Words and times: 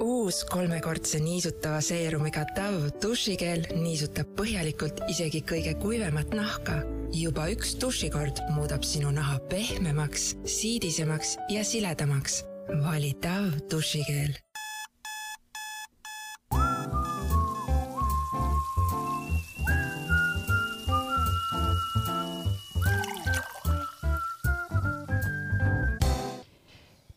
uus 0.00 0.44
kolmekordse 0.50 1.20
niisutava 1.20 1.80
seerumiga 1.84 2.44
Dove 2.56 2.90
dušikeel 3.02 3.66
niisutab 3.80 4.32
põhjalikult 4.38 5.02
isegi 5.12 5.42
kõige 5.52 5.76
kuivemat 5.82 6.34
nahka. 6.34 6.80
juba 7.12 7.48
üks 7.50 7.74
dušikord 7.82 8.38
muudab 8.54 8.84
sinu 8.86 9.10
naha 9.10 9.38
pehmemaks, 9.50 10.34
siidisemaks 10.44 11.36
ja 11.50 11.64
siledamaks. 11.64 12.44
vali 12.84 13.14
Dove 13.22 13.60
dušikeel 13.70 14.49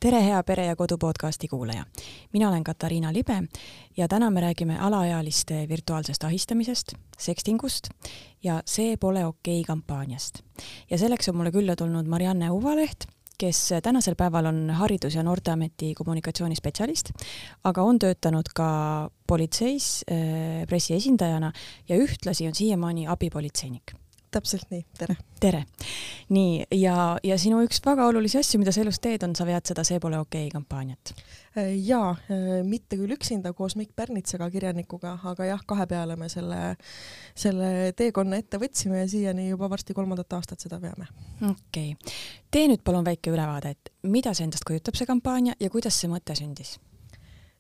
tere, 0.04 0.20
hea 0.20 0.44
Pere 0.44 0.66
ja 0.66 0.76
Kodu 0.76 0.98
podcasti 0.98 1.48
kuulaja. 1.48 1.86
mina 2.34 2.50
olen 2.50 2.64
Katariina 2.64 3.14
Libe 3.14 3.44
ja 3.98 4.08
täna 4.08 4.30
me 4.32 4.42
räägime 4.42 4.80
alaealiste 4.80 5.66
virtuaalsest 5.70 6.24
ahistamisest, 6.24 6.94
sekstingust 7.18 7.88
ja 8.44 8.62
See 8.66 8.98
pole 8.98 9.26
okei 9.26 9.60
okay 9.60 9.68
kampaaniast. 9.68 10.44
ja 10.90 10.98
selleks 10.98 11.30
on 11.30 11.36
mulle 11.36 11.52
külla 11.52 11.76
tulnud 11.76 12.08
Marianne 12.08 12.52
Uvaleht, 12.52 13.06
kes 13.38 13.70
tänasel 13.84 14.16
päeval 14.16 14.46
on 14.46 14.70
Haridus- 14.70 15.16
ja 15.16 15.24
Noorteameti 15.24 15.94
kommunikatsioonispetsialist, 15.94 17.12
aga 17.64 17.84
on 17.84 18.00
töötanud 18.00 18.52
ka 18.56 19.10
politseis 19.28 20.04
äh, 20.12 20.68
pressiesindajana 20.68 21.52
ja 21.90 21.96
ühtlasi 21.96 22.48
on 22.48 22.56
siiamaani 22.56 23.08
abipolitseinik 23.08 24.03
täpselt 24.34 24.70
nii, 24.74 24.84
tere. 24.98 25.16
tere. 25.40 25.64
nii, 26.34 26.66
ja, 26.80 26.96
ja 27.24 27.38
sinu 27.40 27.62
üks 27.66 27.82
väga 27.86 28.08
olulisi 28.10 28.40
asju, 28.40 28.60
mida 28.62 28.74
sa 28.74 28.82
elus 28.84 29.00
teed, 29.04 29.24
on, 29.26 29.36
sa 29.38 29.48
vead 29.48 29.66
seda 29.70 29.86
See 29.88 30.00
pole 30.04 30.18
okei 30.20 30.48
okay 30.48 30.54
kampaaniat. 30.54 31.14
Äh, 31.58 31.74
jaa, 31.86 32.14
äh, 32.32 32.62
mitte 32.68 32.98
küll 33.00 33.14
üksinda 33.16 33.54
koos 33.54 33.76
Mikk 33.80 33.96
Pärnitsaga, 33.96 34.50
kirjanikuga, 34.54 35.18
aga 35.34 35.50
jah, 35.50 35.66
kahe 35.68 35.88
peale 35.90 36.18
me 36.20 36.30
selle, 36.32 36.62
selle 37.36 37.92
teekonna 37.98 38.40
ette 38.42 38.62
võtsime 38.62 39.04
ja 39.04 39.10
siiani 39.10 39.50
juba 39.50 39.70
varsti 39.72 39.94
kolmandat 39.98 40.40
aastat 40.40 40.64
seda 40.66 40.82
veame. 40.82 41.10
okei 41.42 41.94
okay., 41.94 42.18
tee 42.52 42.70
nüüd 42.72 42.84
palun 42.86 43.06
väike 43.06 43.34
ülevaade, 43.34 43.76
et 43.76 43.94
mida 44.08 44.34
see 44.34 44.48
endast 44.48 44.66
kujutab, 44.68 44.98
see 44.98 45.10
kampaania, 45.10 45.58
ja 45.60 45.70
kuidas 45.74 46.00
see 46.00 46.12
mõte 46.12 46.38
sündis 46.38 46.78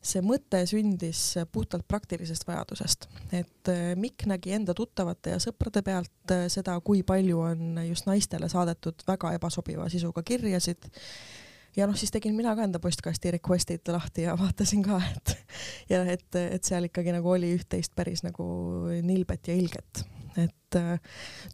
see 0.03 0.23
mõte 0.23 0.59
sündis 0.67 1.21
puhtalt 1.51 1.85
praktilisest 1.87 2.45
vajadusest, 2.47 3.07
et 3.31 3.71
äh, 3.71 3.93
Mikk 3.99 4.27
nägi 4.29 4.53
enda 4.57 4.75
tuttavate 4.75 5.35
ja 5.35 5.39
sõprade 5.43 5.83
pealt 5.85 6.33
äh, 6.33 6.45
seda, 6.51 6.75
kui 6.83 7.03
palju 7.07 7.39
on 7.39 7.79
just 7.87 8.07
naistele 8.09 8.49
saadetud 8.51 9.05
väga 9.07 9.33
ebasobiva 9.37 9.87
sisuga 9.91 10.23
kirjasid 10.27 10.89
ja 11.77 11.87
noh, 11.87 11.97
siis 11.97 12.11
tegin 12.13 12.35
mina 12.35 12.55
ka 12.55 12.67
enda 12.67 12.83
postkasti 12.83 13.35
request'id 13.37 13.93
lahti 13.95 14.27
ja 14.27 14.35
vaatasin 14.43 14.83
ka, 14.85 14.99
et 15.15 15.35
ja 15.93 16.03
et, 16.03 16.29
et 16.43 16.63
seal 16.63 16.89
ikkagi 16.91 17.15
nagu 17.15 17.35
oli 17.35 17.53
üht-teist 17.57 17.95
päris 17.95 18.25
nagu 18.27 18.45
nilbet 19.07 19.51
ja 19.51 19.57
ilget, 19.57 20.05
et 20.35 20.79
äh, 20.79 20.95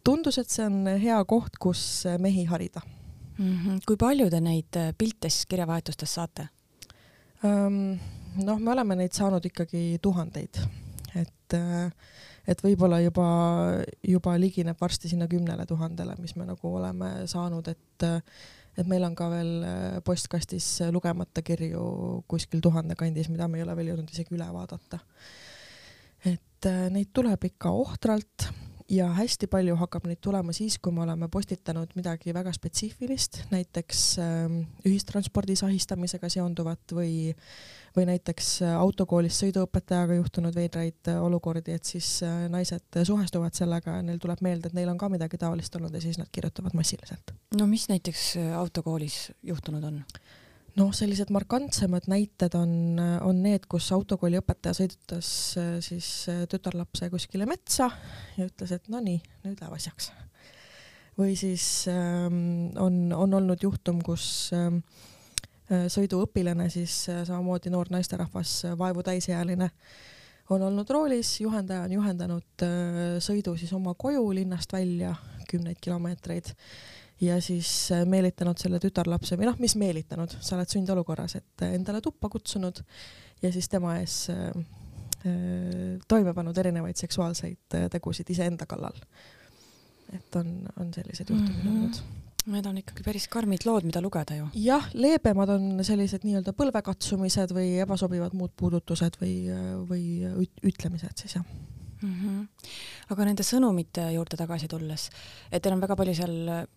tundus, 0.04 0.42
et 0.42 0.50
see 0.50 0.66
on 0.66 0.82
hea 0.90 1.22
koht, 1.30 1.60
kus 1.62 1.82
mehi 2.18 2.48
harida 2.50 2.82
mm. 3.38 3.58
-hmm. 3.58 3.82
kui 3.86 3.96
palju 3.96 4.30
te 4.30 4.40
neid 4.42 4.86
pilte 4.98 5.30
siis 5.30 5.46
kirjavahetustes 5.46 6.18
saate 6.18 6.50
um,? 7.44 7.94
Noh, 8.38 8.60
me 8.60 8.72
oleme 8.74 8.96
neid 8.98 9.16
saanud 9.16 9.44
ikkagi 9.46 9.98
tuhandeid, 10.02 10.60
et, 11.18 11.56
et 12.48 12.62
võib-olla 12.64 13.00
juba, 13.02 13.26
juba 14.06 14.36
ligineb 14.40 14.78
varsti 14.80 15.10
sinna 15.12 15.28
kümnele 15.30 15.66
tuhandele, 15.68 16.16
mis 16.22 16.36
me 16.38 16.46
nagu 16.48 16.72
oleme 16.80 17.12
saanud, 17.30 17.68
et, 17.72 18.08
et 18.78 18.90
meil 18.90 19.04
on 19.08 19.16
ka 19.18 19.28
veel 19.32 19.52
postkastis 20.06 20.68
lugemata 20.94 21.42
kirju 21.46 21.84
kuskil 22.30 22.62
tuhande 22.64 22.96
kandis, 22.98 23.30
mida 23.32 23.48
me 23.48 23.60
ei 23.60 23.66
ole 23.66 23.76
veel 23.78 23.92
jõudnud 23.94 24.14
isegi 24.14 24.36
üle 24.38 24.48
vaadata. 24.54 25.02
et 26.30 26.72
neid 26.92 27.08
tuleb 27.16 27.44
ikka 27.48 27.70
ohtralt 27.72 28.50
ja 28.90 29.08
hästi 29.14 29.46
palju 29.50 29.76
hakkab 29.80 30.08
neid 30.10 30.20
tulema 30.20 30.52
siis, 30.56 30.78
kui 30.82 30.92
me 30.92 31.04
oleme 31.04 31.28
postitanud 31.32 31.92
midagi 31.98 32.34
väga 32.34 32.52
spetsiifilist, 32.52 33.44
näiteks 33.50 34.06
äh, 34.22 34.56
ühistranspordis 34.88 35.64
ahistamisega 35.66 36.32
seonduvat 36.32 36.96
või 36.96 37.30
või 37.96 38.06
näiteks 38.06 38.50
äh, 38.62 38.74
autokoolis 38.78 39.38
sõiduõpetajaga 39.42 40.18
juhtunud 40.18 40.54
veidraid 40.54 41.10
äh, 41.10 41.22
olukordi, 41.22 41.74
et 41.74 41.88
siis 41.88 42.20
äh, 42.26 42.44
naised 42.52 43.00
suhestuvad 43.04 43.56
sellega 43.56 43.98
ja 43.98 44.04
neil 44.06 44.20
tuleb 44.22 44.42
meelde, 44.46 44.70
et 44.70 44.76
neil 44.78 44.90
on 44.92 44.98
ka 45.00 45.10
midagi 45.12 45.40
taolist 45.40 45.74
olnud 45.76 45.94
ja 45.94 46.02
siis 46.02 46.18
nad 46.20 46.30
kirjutavad 46.32 46.76
massiliselt. 46.78 47.34
no 47.58 47.66
mis 47.66 47.88
näiteks 47.90 48.34
autokoolis 48.58 49.30
juhtunud 49.42 49.84
on? 49.84 50.04
Noh, 50.80 50.90
sellised 50.96 51.30
markantsemad 51.34 52.08
näited 52.10 52.56
on, 52.58 52.72
on 53.26 53.44
need, 53.44 53.68
kus 53.70 53.90
autokooli 53.94 54.40
õpetaja 54.40 54.80
sõidutas 54.80 55.28
siis 55.84 56.08
tütarlapse 56.50 57.10
kuskile 57.12 57.46
metsa 57.48 57.90
ja 58.38 58.48
ütles, 58.48 58.72
et 58.74 58.90
no 58.92 59.02
nii, 59.04 59.20
nüüd 59.44 59.60
läheb 59.60 59.76
asjaks. 59.76 60.10
või 61.20 61.36
siis 61.36 61.86
ähm, 61.92 62.72
on, 62.80 63.12
on 63.12 63.38
olnud 63.40 63.62
juhtum, 63.62 64.00
kus 64.04 64.50
ähm, 64.56 64.80
Äh, 65.70 65.84
sõiduõpilane, 65.86 66.66
siis 66.66 67.04
äh, 67.12 67.20
samamoodi 67.22 67.70
noor 67.70 67.92
naisterahvas, 67.94 68.56
äh, 68.66 68.72
vaevu 68.78 69.04
täisealine, 69.06 69.68
on 70.50 70.64
olnud 70.66 70.88
roolis, 70.90 71.36
juhendaja 71.44 71.84
on 71.86 71.92
juhendanud 71.94 72.64
sõidu 73.22 73.52
siis 73.54 73.70
oma 73.76 73.92
koju 73.94 74.24
linnast 74.34 74.72
välja 74.74 75.12
kümneid 75.46 75.78
kilomeetreid 75.78 76.50
ja 77.20 77.40
siis 77.44 77.90
meelitanud 78.08 78.60
selle 78.60 78.80
tütarlapse 78.82 79.36
või 79.38 79.50
noh, 79.50 79.58
mis 79.60 79.76
meelitanud, 79.80 80.38
sa 80.40 80.56
oled 80.56 80.70
sundolukorras, 80.72 81.36
et 81.40 81.66
endale 81.70 82.00
tuppa 82.04 82.30
kutsunud 82.32 82.82
ja 83.42 83.52
siis 83.52 83.68
tema 83.68 83.98
ees 84.00 84.22
toime 86.08 86.32
pannud 86.32 86.56
erinevaid 86.56 86.96
seksuaalseid 86.96 87.76
tegusid 87.92 88.30
iseenda 88.32 88.64
kallal. 88.66 88.96
et 90.16 90.36
on, 90.36 90.48
on 90.80 90.94
selliseid 90.94 91.28
juhtumeid 91.28 91.64
mhm. 91.64 91.68
olnud 91.68 92.00
mm 92.00 92.00
-hmm 92.00 92.20
Need 92.48 92.66
on 92.66 92.78
ikkagi 92.80 93.04
päris 93.04 93.26
karmid 93.28 93.66
lood, 93.68 93.84
mida 93.84 94.00
lugeda 94.00 94.36
ju. 94.36 94.46
jah, 94.54 94.86
leebemad 94.96 95.48
on 95.52 95.84
sellised 95.84 96.24
nii-öelda 96.24 96.54
põlvekatsumised 96.56 97.52
või 97.52 97.74
ebasobivad 97.84 98.32
muud 98.38 98.54
puudutused 98.56 99.18
või, 99.20 99.34
või 99.90 100.04
ütlemised 100.64 101.20
siis 101.20 101.36
jah 101.36 101.44
mm. 102.02 102.14
-hmm. 102.14 102.46
aga 103.14 103.24
nende 103.24 103.44
sõnumite 103.46 104.06
juurde 104.14 104.36
tagasi 104.36 104.68
tulles, 104.68 105.08
et 105.50 105.62
teil 105.62 105.74
on 105.74 105.82
väga 105.82 105.96
palju 105.96 106.14
seal, 106.14 106.34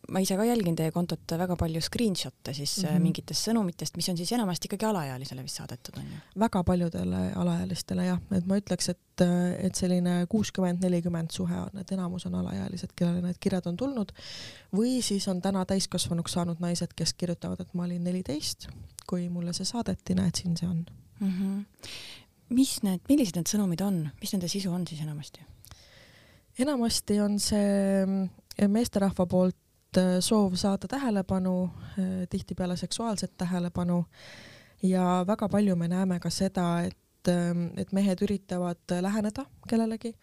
ma 0.09 0.21
ise 0.23 0.37
ka 0.37 0.45
jälgin 0.47 0.75
teie 0.75 0.91
kontot, 0.91 1.35
väga 1.39 1.55
palju 1.59 1.81
screenshot'e 1.81 2.53
siis 2.53 2.77
mm 2.83 2.89
-hmm. 2.89 2.99
mingitest 3.07 3.49
sõnumitest, 3.49 3.97
mis 3.97 4.09
on 4.09 4.17
siis 4.17 4.31
enamasti 4.31 4.67
ikkagi 4.69 4.85
alaealisele 4.85 5.43
vist 5.43 5.61
saadetud 5.61 5.97
on 5.97 6.07
ju? 6.13 6.19
väga 6.39 6.63
paljudele 6.63 7.21
alaealistele 7.35 8.05
jah, 8.05 8.19
et 8.31 8.45
ma 8.45 8.57
ütleks, 8.57 8.89
et, 8.89 9.25
et 9.59 9.75
selline 9.75 10.25
kuuskümmend, 10.29 10.81
nelikümmend 10.83 11.31
suhe 11.31 11.59
on, 11.59 11.79
et 11.79 11.91
enamus 11.91 12.25
on 12.25 12.35
alaealised, 12.35 12.95
kellele 12.95 13.21
need 13.21 13.39
kirjad 13.39 13.67
on 13.67 13.77
tulnud 13.77 14.11
või 14.73 15.01
siis 15.01 15.27
on 15.27 15.41
täna 15.41 15.65
täiskasvanuks 15.65 16.31
saanud 16.31 16.59
naised, 16.59 16.93
kes 16.95 17.13
kirjutavad, 17.13 17.59
et 17.59 17.73
ma 17.73 17.83
olin 17.83 18.03
neliteist, 18.03 18.67
kui 19.07 19.29
mulle 19.29 19.53
see 19.53 19.65
saadeti, 19.65 20.15
näed, 20.15 20.35
siin 20.35 20.57
see 20.57 20.67
on 20.67 20.85
mm. 21.19 21.29
-hmm 21.29 21.65
mis 22.53 22.77
need, 22.85 23.01
millised 23.09 23.37
need 23.37 23.49
sõnumid 23.49 23.81
on, 23.85 23.99
mis 24.21 24.33
nende 24.35 24.49
sisu 24.51 24.71
on 24.73 24.87
siis 24.87 25.01
enamasti? 25.05 25.43
enamasti 26.59 27.19
on 27.23 27.39
see 27.41 28.05
mm, 28.05 28.69
meesterahva 28.69 29.25
poolt 29.29 29.97
äh, 29.97 30.17
soov 30.21 30.57
saada 30.59 30.87
tähelepanu, 30.87 31.55
äh, 31.97 32.11
tihtipeale 32.29 32.77
seksuaalset 32.77 33.33
tähelepanu 33.37 34.03
ja 34.83 35.23
väga 35.27 35.49
palju 35.49 35.75
me 35.75 35.87
näeme 35.87 36.19
ka 36.19 36.29
seda, 36.29 36.83
et, 36.85 37.31
ähm, 37.31 37.67
et 37.77 37.91
mehed 37.91 38.21
üritavad 38.21 38.97
läheneda 39.01 39.45
kellelegi, 39.69 40.13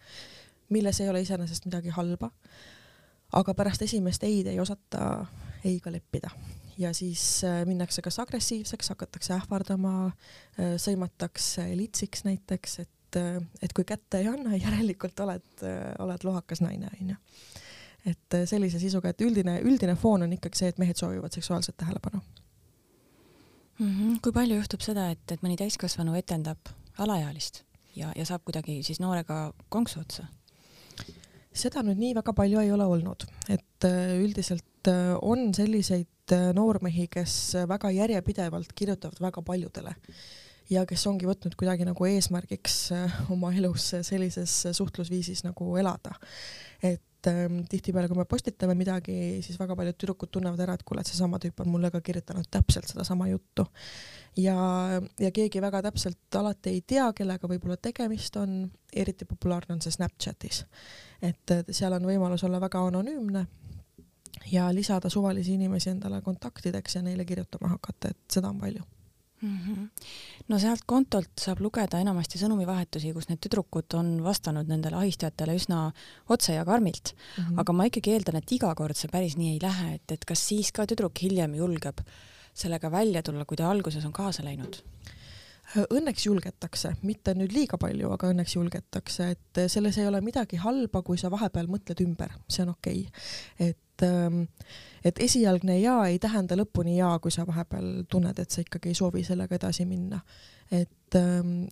milles 0.69 1.01
ei 1.01 1.09
ole 1.09 1.21
iseenesest 1.21 1.65
midagi 1.65 1.89
halba. 1.89 2.31
aga 3.31 3.53
pärast 3.53 3.81
esimest 3.81 4.23
ei-d 4.23 4.47
ei 4.51 4.59
osata 4.59 5.25
ei-ga 5.63 5.91
leppida 5.91 6.29
ja 6.81 6.93
siis 6.93 7.43
äh, 7.43 7.61
minnakse 7.65 8.01
kas 8.01 8.19
agressiivseks, 8.19 8.89
hakatakse 8.93 9.35
ähvardama, 9.35 9.93
äh, 10.07 10.75
sõimatakse 10.81 11.67
litsiks 11.77 12.25
näiteks, 12.27 12.79
et, 12.85 13.19
äh, 13.19 13.37
et 13.61 13.73
kui 13.77 13.85
kätte 13.87 14.21
ei 14.21 14.29
anna, 14.31 14.57
järelikult 14.65 15.19
oled, 15.25 15.65
oled 15.99 16.27
lohakas 16.27 16.63
naine, 16.65 16.91
onju. 16.99 17.17
et 18.09 18.37
sellise 18.49 18.79
sisuga, 18.81 19.11
et 19.11 19.21
üldine, 19.21 19.59
üldine 19.61 19.95
foon 19.99 20.25
on 20.25 20.31
ikkagi 20.33 20.57
see, 20.57 20.69
et 20.73 20.79
mehed 20.81 20.97
soovivad 20.97 21.33
seksuaalset 21.37 21.77
tähelepanu 21.77 22.21
mm. 23.77 23.89
-hmm. 23.89 24.19
kui 24.23 24.31
palju 24.33 24.55
juhtub 24.57 24.81
seda, 24.81 25.11
et, 25.11 25.25
et 25.31 25.43
mõni 25.45 25.57
täiskasvanu 25.57 26.15
etendab 26.17 26.71
alaealist 26.97 27.63
ja, 27.95 28.11
ja 28.15 28.25
saab 28.25 28.41
kuidagi 28.45 28.81
siis 28.83 28.99
noorega 28.99 29.53
konksu 29.69 29.99
otsa? 29.99 30.25
seda 31.53 31.83
nüüd 31.83 31.99
nii 31.99 32.15
väga 32.15 32.33
palju 32.33 32.59
ei 32.59 32.71
ole 32.71 32.85
olnud, 32.85 33.27
et 33.49 33.85
üldiselt 34.17 34.89
on 35.21 35.53
selliseid 35.53 36.07
Äh, 36.31 36.51
noormehi, 36.55 37.07
kes 37.11 37.57
väga 37.67 37.91
järjepidevalt 37.91 38.71
kirjutavad 38.75 39.19
väga 39.19 39.41
paljudele 39.43 39.93
ja 40.71 40.85
kes 40.87 41.03
ongi 41.09 41.27
võtnud 41.27 41.57
kuidagi 41.59 41.83
nagu 41.87 42.07
eesmärgiks 42.07 42.75
äh, 42.95 43.15
oma 43.33 43.51
elus 43.57 43.89
sellises 44.07 44.53
suhtlusviisis 44.77 45.43
nagu 45.43 45.75
elada. 45.77 46.13
et 46.83 47.27
ähm, 47.27 47.59
tihtipeale, 47.69 48.07
kui 48.07 48.17
me 48.17 48.25
postitame 48.25 48.75
midagi, 48.79 49.41
siis 49.43 49.59
väga 49.59 49.75
paljud 49.75 49.97
tüdrukud 49.99 50.31
tunnevad 50.31 50.63
ära, 50.63 50.73
et 50.73 50.85
kuule, 50.87 51.03
et 51.03 51.11
seesama 51.11 51.39
tüüp 51.41 51.59
on 51.61 51.69
mulle 51.73 51.91
ka 51.91 52.01
kirjutanud 52.01 52.47
täpselt 52.51 52.87
sedasama 52.87 53.27
juttu. 53.27 53.67
ja, 54.37 54.55
ja 55.19 55.31
keegi 55.31 55.61
väga 55.61 55.81
täpselt 55.89 56.39
alati 56.39 56.77
ei 56.77 56.81
tea, 56.87 57.11
kellega 57.17 57.47
võib-olla 57.47 57.75
tegemist 57.77 58.39
on, 58.39 58.71
eriti 58.93 59.25
populaarne 59.25 59.75
on 59.75 59.83
see 59.83 59.91
Snapchatis. 59.91 60.63
et 61.21 61.57
seal 61.71 61.99
on 61.99 62.07
võimalus 62.07 62.47
olla 62.47 62.61
väga 62.61 62.87
anonüümne 62.87 63.47
ja 64.51 64.69
lisada 64.75 65.09
suvalisi 65.09 65.53
inimesi 65.53 65.89
endale 65.89 66.21
kontaktideks 66.21 66.95
ja 66.95 67.01
neile 67.05 67.25
kirjutama 67.25 67.75
hakata, 67.75 68.11
et 68.11 68.17
seda 68.33 68.49
on 68.49 68.59
palju 68.59 68.83
mm. 69.41 69.57
-hmm. 69.57 69.89
no 70.47 70.59
sealt 70.59 70.83
kontolt 70.85 71.31
saab 71.39 71.61
lugeda 71.61 71.99
enamasti 71.99 72.39
sõnumivahetusi, 72.41 73.13
kus 73.13 73.29
need 73.29 73.41
tüdrukud 73.45 73.97
on 73.99 74.11
vastanud 74.23 74.69
nendele 74.69 74.99
ahistajatele 75.01 75.55
üsna 75.59 75.83
otse 76.29 76.53
ja 76.53 76.65
karmilt 76.65 77.13
mm. 77.13 77.43
-hmm. 77.43 77.61
aga 77.63 77.73
ma 77.73 77.87
ikkagi 77.89 78.13
eeldan, 78.15 78.41
et 78.41 78.51
iga 78.51 78.75
kord 78.75 78.97
see 78.97 79.11
päris 79.11 79.37
nii 79.37 79.53
ei 79.55 79.61
lähe, 79.61 79.93
et, 79.95 80.11
et 80.11 80.25
kas 80.25 80.47
siis 80.47 80.71
ka 80.71 80.85
tüdruk 80.85 81.21
hiljem 81.21 81.55
julgeb 81.55 82.05
sellega 82.53 82.91
välja 82.91 83.23
tulla, 83.23 83.45
kui 83.45 83.57
ta 83.57 83.71
alguses 83.71 84.05
on 84.05 84.13
kaasa 84.13 84.43
läinud? 84.43 84.81
Õnneks 85.71 86.25
julgetakse, 86.25 86.89
mitte 87.07 87.31
nüüd 87.37 87.53
liiga 87.55 87.77
palju, 87.79 88.09
aga 88.11 88.27
õnneks 88.33 88.57
julgetakse, 88.57 89.29
et 89.37 89.59
selles 89.71 89.97
ei 90.01 90.07
ole 90.07 90.19
midagi 90.21 90.57
halba, 90.59 90.99
kui 91.01 91.17
sa 91.17 91.31
vahepeal 91.31 91.69
mõtled 91.71 92.01
ümber, 92.03 92.33
see 92.51 92.65
on 92.65 92.73
okei 92.73 93.05
okay.. 93.07 93.69
et, 93.69 93.79
ähm, 94.07 94.43
et 95.05 95.19
esialgne 95.19 95.79
jaa 95.81 96.07
ei 96.07 96.19
tähenda 96.19 96.57
lõpuni 96.59 96.97
jaa, 96.97 97.17
kui 97.19 97.31
sa 97.33 97.45
vahepeal 97.47 98.03
tunned, 98.09 98.39
et 98.39 98.51
sa 98.51 98.61
ikkagi 98.61 98.91
ei 98.91 98.97
soovi 98.97 99.23
sellega 99.27 99.57
edasi 99.57 99.85
minna. 99.85 100.21
et 100.71 101.15
ähm, 101.15 101.65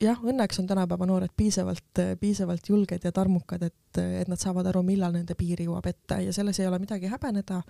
jah, 0.00 0.18
õnneks 0.24 0.58
on 0.62 0.66
tänapäeva 0.66 1.06
noored 1.06 1.32
piisavalt, 1.36 2.00
piisavalt 2.20 2.68
julged 2.68 3.04
ja 3.04 3.12
tarmukad, 3.12 3.62
et, 3.62 4.00
et 4.00 4.28
nad 4.28 4.40
saavad 4.40 4.66
aru, 4.66 4.82
millal 4.86 5.12
nende 5.14 5.36
piir 5.38 5.60
jõuab 5.62 5.86
ette 5.86 6.22
ja 6.24 6.32
selles 6.32 6.60
ei 6.60 6.66
ole 6.66 6.80
midagi 6.82 7.10
häbeneda. 7.12 7.60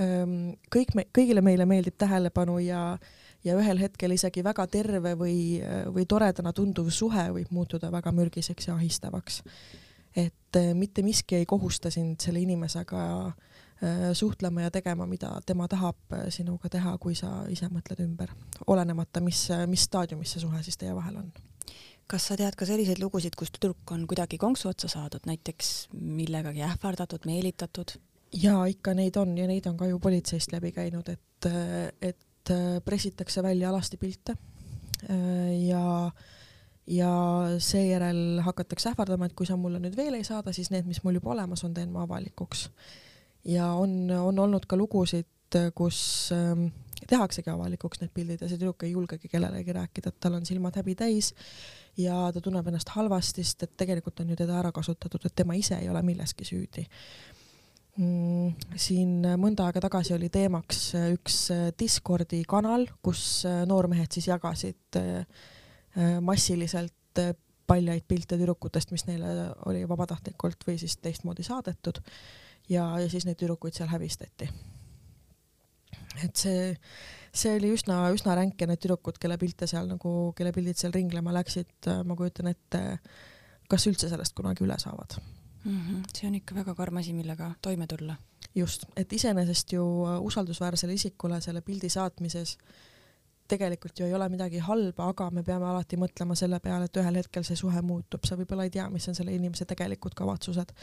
Ähm, 0.00 0.38
kõik 0.74 0.94
me, 0.96 1.06
kõigile 1.14 1.44
meile 1.44 1.68
meeldib 1.68 1.98
tähelepanu 1.98 2.58
ja 2.64 2.82
ja 3.46 3.54
ühel 3.54 3.78
hetkel 3.78 4.10
isegi 4.16 4.42
väga 4.42 4.66
terve 4.66 5.12
või, 5.18 5.60
või 5.94 6.06
toredana 6.10 6.52
tunduv 6.52 6.90
suhe 6.94 7.28
võib 7.36 7.52
muutuda 7.54 7.90
väga 7.94 8.10
mürgiseks 8.12 8.66
ja 8.66 8.74
ahistavaks. 8.74 9.42
Et 10.16 10.56
äh, 10.56 10.74
mitte 10.74 11.02
miski 11.02 11.36
ei 11.36 11.46
kohusta 11.46 11.90
sind 11.90 12.20
selle 12.20 12.40
inimesega 12.40 13.02
äh, 13.26 14.08
suhtlema 14.12 14.66
ja 14.66 14.70
tegema, 14.70 15.06
mida 15.06 15.40
tema 15.46 15.68
tahab 15.68 16.12
äh, 16.12 16.26
sinuga 16.34 16.70
teha, 16.72 16.96
kui 16.98 17.14
sa 17.18 17.44
ise 17.50 17.68
mõtled 17.72 18.02
ümber, 18.04 18.32
olenemata, 18.66 19.20
mis, 19.24 19.48
mis 19.66 19.86
staadiumis 19.88 20.34
see 20.34 20.44
suhe 20.44 20.62
siis 20.66 20.80
teie 20.80 20.94
vahel 20.96 21.22
on 21.22 21.30
kas 22.08 22.24
sa 22.30 22.38
tead 22.40 22.56
ka 22.56 22.64
selliseid 22.64 23.02
lugusid, 23.02 23.34
kus 23.36 23.50
tüdruk 23.52 23.90
on 23.92 24.06
kuidagi 24.08 24.38
konksu 24.40 24.70
otsa 24.70 24.88
saadud, 24.88 25.26
näiteks 25.28 25.90
millegagi 25.92 26.62
ähvardatud, 26.64 27.26
meelitatud? 27.28 27.98
jaa, 28.32 28.62
ikka 28.68 28.94
neid 28.96 29.16
on 29.20 29.36
ja 29.36 29.44
neid 29.48 29.66
on 29.68 29.76
ka 29.76 29.88
ju 29.88 30.00
politseist 30.00 30.52
läbi 30.52 30.72
käinud, 30.72 31.08
et, 31.12 31.48
et 32.00 32.52
pressitakse 32.84 33.42
välja 33.44 33.68
alasti 33.68 34.00
pilte 34.00 34.34
äh, 35.10 35.52
ja 36.88 37.12
seejärel 37.62 38.40
hakatakse 38.44 38.92
ähvardama, 38.92 39.28
et 39.28 39.36
kui 39.36 39.46
sa 39.46 39.56
mulle 39.60 39.80
nüüd 39.82 39.96
veel 39.96 40.18
ei 40.18 40.26
saada, 40.26 40.52
siis 40.56 40.70
need, 40.72 40.88
mis 40.88 41.02
mul 41.04 41.18
juba 41.18 41.34
olemas 41.34 41.64
on, 41.64 41.74
teen 41.76 41.92
ma 41.92 42.06
avalikuks. 42.06 42.68
ja 43.44 43.72
on, 43.72 44.10
on 44.10 44.38
olnud 44.38 44.66
ka 44.66 44.76
lugusid, 44.76 45.28
kus 45.74 45.98
ähm, 46.36 46.68
tehaksegi 47.08 47.50
avalikuks 47.50 48.02
need 48.02 48.12
pildid 48.14 48.42
ja 48.42 48.48
see 48.48 48.58
tüdruk 48.60 48.84
ei 48.84 48.92
julgegi 48.92 49.28
kellelegi 49.28 49.72
rääkida, 49.72 50.12
et 50.12 50.20
tal 50.20 50.36
on 50.36 50.46
silmad 50.46 50.76
häbi 50.76 50.94
täis 50.98 51.32
ja 51.96 52.28
ta 52.32 52.40
tunneb 52.40 52.66
ennast 52.68 52.92
halvasti, 52.96 53.44
sest 53.44 53.64
et 53.64 53.76
tegelikult 53.80 54.20
on 54.20 54.34
ju 54.34 54.36
teda 54.36 54.58
ära 54.60 54.72
kasutatud, 54.72 55.24
et 55.24 55.36
tema 55.36 55.56
ise 55.56 55.78
ei 55.80 55.88
ole 55.88 56.02
milleski 56.04 56.44
süüdi 56.44 56.84
Mm, 57.98 58.52
siin 58.78 59.24
mõnda 59.42 59.64
aega 59.66 59.80
tagasi 59.82 60.14
oli 60.14 60.28
teemaks 60.30 60.82
äh, 60.94 61.08
üks 61.16 61.38
äh, 61.50 61.64
Discordi 61.74 62.44
kanal, 62.46 62.84
kus 63.02 63.42
äh, 63.48 63.64
noormehed 63.66 64.14
siis 64.14 64.28
jagasid 64.28 64.98
massiliselt 66.22 67.20
paljaid 67.68 68.04
pilte 68.08 68.38
tüdrukutest, 68.38 68.92
mis 68.94 69.04
neile 69.08 69.48
oli 69.68 69.82
vabatahtlikult 69.88 70.64
või 70.66 70.78
siis 70.80 70.96
teistmoodi 71.02 71.44
saadetud 71.46 72.00
ja, 72.70 72.84
ja 73.02 73.08
siis 73.10 73.26
neid 73.28 73.38
tüdrukuid 73.40 73.76
seal 73.76 73.90
häbistati. 73.92 74.48
et 76.24 76.36
see, 76.36 76.70
see 77.32 77.56
oli 77.58 77.72
üsna, 77.76 78.00
üsna 78.14 78.36
ränk 78.38 78.60
ja 78.60 78.70
need 78.70 78.80
tüdrukud, 78.84 79.18
kelle 79.20 79.38
pilte 79.40 79.68
seal 79.70 79.90
nagu, 79.90 80.14
kelle 80.38 80.52
pildid 80.56 80.80
seal 80.80 80.94
ringlema 80.94 81.34
läksid, 81.40 81.90
ma 82.04 82.16
kujutan 82.16 82.52
ette, 82.52 82.84
kas 83.68 83.86
üldse 83.90 84.08
sellest 84.08 84.36
kunagi 84.38 84.64
üle 84.64 84.78
saavad 84.80 85.18
mm. 85.64 85.80
-hmm. 85.80 86.02
see 86.16 86.28
on 86.28 86.34
ikka 86.34 86.54
väga 86.54 86.74
karm 86.74 86.96
asi, 86.96 87.12
millega 87.12 87.52
toime 87.62 87.86
tulla. 87.86 88.16
just, 88.54 88.84
et 88.96 89.12
iseenesest 89.12 89.72
ju 89.72 89.82
äh, 90.06 90.20
usaldusväärsele 90.20 90.92
isikule 90.92 91.40
selle 91.40 91.60
pildi 91.60 91.88
saatmises 91.88 92.58
tegelikult 93.48 94.00
ju 94.00 94.06
ei 94.06 94.14
ole 94.14 94.28
midagi 94.32 94.62
halba, 94.64 95.10
aga 95.12 95.30
me 95.34 95.44
peame 95.46 95.68
alati 95.68 95.98
mõtlema 96.00 96.36
selle 96.38 96.60
peale, 96.64 96.88
et 96.88 97.00
ühel 97.00 97.20
hetkel 97.20 97.46
see 97.46 97.56
suhe 97.58 97.82
muutub, 97.82 98.26
sa 98.28 98.36
võib-olla 98.38 98.68
ei 98.68 98.74
tea, 98.74 98.88
mis 98.92 99.08
on 99.08 99.16
selle 99.18 99.34
inimese 99.34 99.66
tegelikud 99.68 100.16
kavatsused. 100.18 100.74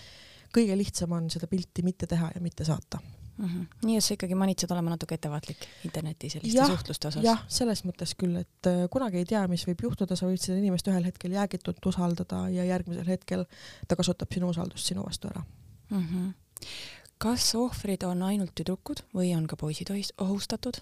kõige 0.55 0.77
lihtsam 0.77 1.11
on 1.11 1.29
seda 1.29 1.47
pilti 1.51 1.83
mitte 1.83 2.07
teha 2.07 2.31
ja 2.35 2.41
mitte 2.41 2.65
saata 2.65 2.99
mm. 3.37 3.45
-hmm. 3.45 3.65
nii 3.85 3.97
et 3.97 4.03
sa 4.03 4.13
ikkagi 4.13 4.35
manitsed 4.35 4.71
olema 4.71 4.89
natuke 4.89 5.15
ettevaatlik 5.15 5.67
interneti 5.85 6.29
selliste 6.29 6.57
ja, 6.57 6.67
suhtluste 6.67 7.07
osas? 7.07 7.23
jah, 7.23 7.43
selles 7.47 7.83
mõttes 7.85 8.15
küll, 8.17 8.35
et 8.41 8.69
äh, 8.71 8.85
kunagi 8.91 9.21
ei 9.21 9.29
tea, 9.29 9.45
mis 9.51 9.65
võib 9.67 9.85
juhtuda, 9.87 10.15
sa 10.15 10.29
võid 10.29 10.41
seda 10.41 10.57
inimest 10.61 10.87
ühel 10.91 11.05
hetkel 11.05 11.35
jäägitult 11.35 11.85
usaldada 11.85 12.45
ja 12.53 12.65
järgmisel 12.65 13.07
hetkel 13.07 13.45
ta 13.87 13.95
kasutab 13.95 14.33
sinu 14.33 14.49
usaldust 14.53 14.91
sinu 14.91 15.05
vastu 15.05 15.31
ära 15.33 15.43
mm. 15.89 16.03
-hmm. 16.03 16.69
kas 17.17 17.55
ohvrid 17.55 18.03
on 18.03 18.23
ainult 18.23 18.55
tüdrukud 18.55 19.03
või 19.13 19.35
on 19.37 19.47
ka 19.47 19.55
poisid 19.55 19.91
ohustatud? 20.17 20.81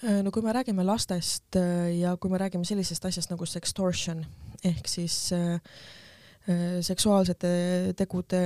Äh, 0.00 0.22
no 0.24 0.30
kui 0.32 0.42
me 0.42 0.52
räägime 0.52 0.84
lastest 0.86 1.56
äh, 1.56 1.90
ja 1.98 2.14
kui 2.16 2.30
me 2.32 2.38
räägime 2.40 2.64
sellisest 2.64 3.04
asjast 3.04 3.32
nagu 3.32 3.44
sextortion 3.46 4.22
ehk 4.64 4.88
siis 4.88 5.28
äh, 5.36 5.60
seksuaalsete 6.80 7.50
tegude 7.96 8.40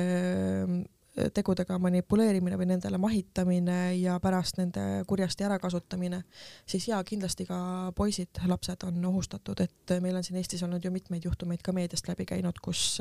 tegudega 1.30 1.76
manipuleerimine 1.78 2.56
või 2.58 2.66
nendele 2.72 2.98
mahitamine 2.98 3.76
ja 4.00 4.16
pärast 4.18 4.56
nende 4.58 4.82
kurjasti 5.06 5.46
ärakasutamine, 5.46 6.18
siis 6.66 6.88
jaa, 6.88 6.98
kindlasti 7.06 7.46
ka 7.46 7.58
poisid, 7.94 8.40
lapsed 8.50 8.82
on 8.88 8.98
ohustatud, 9.12 9.62
et 9.62 9.94
meil 10.02 10.18
on 10.18 10.26
siin 10.26 10.40
Eestis 10.40 10.66
olnud 10.66 10.82
ju 10.82 10.90
mitmeid 10.90 11.22
juhtumeid 11.30 11.62
ka 11.62 11.72
meediast 11.72 12.10
läbi 12.10 12.26
käinud, 12.26 12.58
kus 12.58 12.98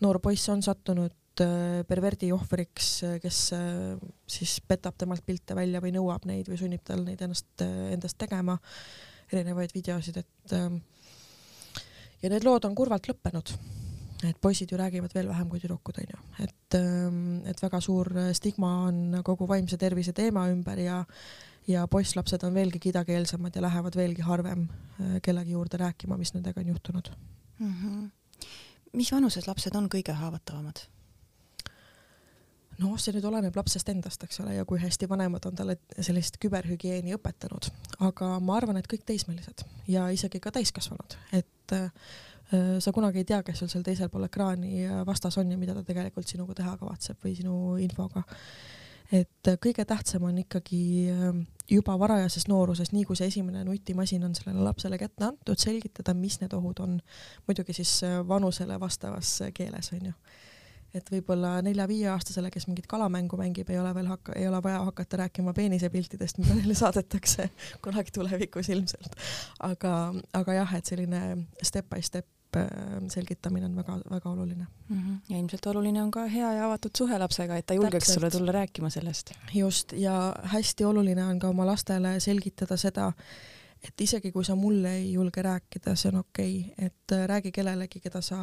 noor 0.00 0.22
poiss 0.24 0.48
on 0.48 0.64
sattunud 0.64 1.12
perverdi 1.88 2.30
ohvriks, 2.34 2.90
äh, 3.06 3.16
kes 3.22 3.40
siis 4.28 4.58
petab 4.68 4.98
temalt 4.98 5.24
pilte 5.26 5.56
välja 5.58 5.82
või 5.84 5.94
nõuab 5.96 6.28
neid 6.28 6.50
või 6.50 6.60
sunnib 6.60 6.84
tal 6.84 7.04
neid 7.06 7.22
ennast, 7.24 7.50
endast 7.64 8.18
tegema, 8.20 8.58
erinevaid 9.32 9.74
videosid, 9.76 10.22
et 10.22 10.54
ja 12.22 12.30
need 12.32 12.46
lood 12.46 12.64
on 12.64 12.74
kurvalt 12.74 13.10
lõppenud 13.10 13.52
et 14.26 14.38
poisid 14.42 14.72
ju 14.72 14.78
räägivad 14.80 15.12
veel 15.14 15.28
vähem 15.30 15.50
kui 15.50 15.60
tüdrukud, 15.62 16.00
onju, 16.02 16.22
et, 16.42 16.74
ähm, 16.74 17.18
et 17.46 17.60
väga 17.62 17.78
suur 17.84 18.08
stigma 18.34 18.72
on 18.88 19.20
kogu 19.24 19.46
vaimse 19.46 19.78
tervise 19.78 20.12
teema 20.16 20.48
ümber 20.50 20.80
ja 20.82 21.04
ja 21.68 21.86
poisslapsed 21.88 22.42
on 22.46 22.54
veelgi 22.54 22.80
kidakeelsemad 22.88 23.56
ja 23.56 23.62
lähevad 23.62 23.96
veelgi 23.96 24.24
harvem 24.24 24.66
äh, 24.68 25.18
kellegi 25.22 25.52
juurde 25.52 25.76
rääkima, 25.76 26.16
mis 26.16 26.32
nendega 26.34 26.60
on 26.60 26.72
juhtunud 26.72 27.10
mm. 27.58 27.74
-hmm. 27.74 28.46
mis 28.92 29.12
vanuses 29.12 29.46
lapsed 29.46 29.74
on 29.74 29.88
kõige 29.94 30.12
haavatavamad? 30.12 30.86
Noh, 32.78 32.94
see 33.00 33.14
nüüd 33.16 33.26
oleneb 33.26 33.56
lapsest 33.58 33.88
endast, 33.90 34.22
eks 34.24 34.40
ole, 34.44 34.54
ja 34.58 34.64
kui 34.68 34.80
hästi 34.82 35.08
vanemad 35.10 35.46
on 35.50 35.58
talle 35.58 35.78
sellist 35.98 36.38
küberhügieeni 36.42 37.16
õpetanud, 37.16 37.70
aga 38.06 38.36
ma 38.40 38.56
arvan, 38.60 38.78
et 38.80 38.90
kõik 38.90 39.06
teismelised 39.08 39.66
ja 39.90 40.08
isegi 40.14 40.40
ka 40.42 40.54
täiskasvanud, 40.54 41.18
et 41.36 41.76
äh, 41.76 41.90
Äh, 42.52 42.80
sa 42.80 42.92
kunagi 42.92 43.20
ei 43.20 43.26
tea, 43.28 43.42
kes 43.44 43.60
sul 43.60 43.68
seal 43.68 43.84
teisel 43.84 44.08
pool 44.08 44.24
ekraani 44.24 44.86
vastas 45.04 45.36
on 45.36 45.50
ja 45.52 45.58
mida 45.60 45.74
ta 45.76 45.82
tegelikult 45.84 46.30
sinuga 46.30 46.54
teha 46.56 46.78
kavatseb 46.80 47.20
või 47.20 47.34
sinu 47.36 47.76
infoga. 47.84 48.22
et 49.12 49.48
äh, 49.48 49.58
kõige 49.60 49.84
tähtsam 49.84 50.24
on 50.24 50.38
ikkagi 50.40 50.80
äh, 51.12 51.42
juba 51.68 51.98
varajases 52.00 52.48
nooruses, 52.48 52.92
nii 52.92 53.04
kui 53.04 53.20
see 53.20 53.28
esimene 53.28 53.66
nutimasin 53.68 54.24
on 54.24 54.34
sellele 54.34 54.64
lapsele 54.64 54.96
kätte 54.98 55.26
antud, 55.28 55.60
selgitada, 55.60 56.14
mis 56.14 56.40
need 56.40 56.56
ohud 56.56 56.80
on. 56.80 57.00
muidugi 57.46 57.76
siis 57.76 58.00
vanusele 58.28 58.80
vastavas 58.80 59.42
keeles 59.52 59.92
onju 59.92 60.16
et 60.94 61.10
võib-olla 61.12 61.58
nelja-viieaastasele, 61.64 62.50
kes 62.52 62.66
mingit 62.68 62.88
kalamängu 62.90 63.36
mängib, 63.40 63.68
ei 63.70 63.78
ole 63.80 63.92
veel 63.96 64.08
hakka, 64.08 64.32
ei 64.38 64.48
ole 64.48 64.62
vaja 64.64 64.80
hakata 64.88 65.22
rääkima 65.24 65.52
peenisepiltidest, 65.56 66.40
mida 66.42 66.56
neile 66.56 66.76
saadetakse 66.78 67.50
kunagi 67.84 68.14
tulevikus 68.14 68.72
ilmselt. 68.72 69.20
aga, 69.68 69.94
aga 70.38 70.58
jah, 70.62 70.74
et 70.78 70.90
selline 70.90 71.22
step 71.62 71.90
by 71.92 72.02
step 72.02 72.56
äh, 72.56 72.70
selgitamine 73.12 73.68
on 73.68 73.76
väga-väga 73.76 74.30
oluline 74.30 74.66
mm. 74.88 74.96
-hmm. 74.96 75.18
ja 75.28 75.38
ilmselt 75.38 75.66
oluline 75.66 76.02
on 76.02 76.10
ka 76.10 76.24
hea 76.26 76.52
ja 76.52 76.66
avatud 76.66 76.96
suhe 76.96 77.18
lapsega, 77.18 77.56
et 77.56 77.66
ta 77.66 77.74
julgeks 77.74 78.06
Täpselt. 78.06 78.14
sulle 78.14 78.30
tulla 78.30 78.52
rääkima 78.52 78.90
sellest. 78.90 79.32
just, 79.54 79.92
ja 79.92 80.34
hästi 80.42 80.84
oluline 80.84 81.24
on 81.24 81.38
ka 81.38 81.48
oma 81.48 81.66
lastele 81.66 82.20
selgitada 82.20 82.76
seda, 82.76 83.12
et 83.82 84.00
isegi 84.00 84.32
kui 84.34 84.44
sa 84.44 84.56
mulle 84.58 84.96
ei 84.98 85.12
julge 85.12 85.42
rääkida, 85.42 85.94
see 85.96 86.10
on 86.12 86.20
okei 86.22 86.58
okay., 86.60 86.86
et 86.88 87.14
äh, 87.14 87.24
räägi 87.30 87.52
kellelegi, 87.54 88.00
keda 88.00 88.22
sa 88.24 88.38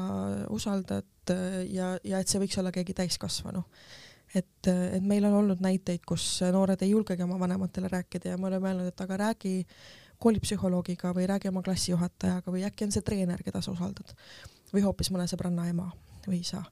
usaldad 0.50 1.32
äh, 1.32 1.62
ja, 1.74 1.96
ja 2.04 2.20
et 2.20 2.32
see 2.32 2.42
võiks 2.42 2.60
olla 2.60 2.72
keegi 2.76 2.96
täiskasvanu. 2.96 3.64
et, 4.36 4.68
et 4.68 5.04
meil 5.04 5.26
on 5.26 5.40
olnud 5.42 5.62
näiteid, 5.64 6.04
kus 6.08 6.42
noored 6.52 6.82
ei 6.82 6.92
julgegi 6.92 7.24
oma 7.24 7.40
vanematele 7.40 7.88
rääkida 7.92 8.34
ja 8.34 8.38
me 8.38 8.48
oleme 8.48 8.70
öelnud, 8.70 8.88
et 8.92 9.02
aga 9.02 9.18
räägi 9.18 9.66
koolipsühholoogiga 10.20 11.12
või 11.16 11.28
räägi 11.28 11.52
oma 11.52 11.62
klassijuhatajaga 11.64 12.52
või 12.52 12.64
äkki 12.68 12.88
on 12.88 12.96
see 12.96 13.04
treener, 13.06 13.44
keda 13.44 13.62
sa 13.62 13.76
usaldad 13.76 14.16
või 14.74 14.84
hoopis 14.88 15.12
mõne 15.12 15.28
sõbranna 15.32 15.68
ema 15.70 15.92
või 16.28 16.42
isa 16.42 16.64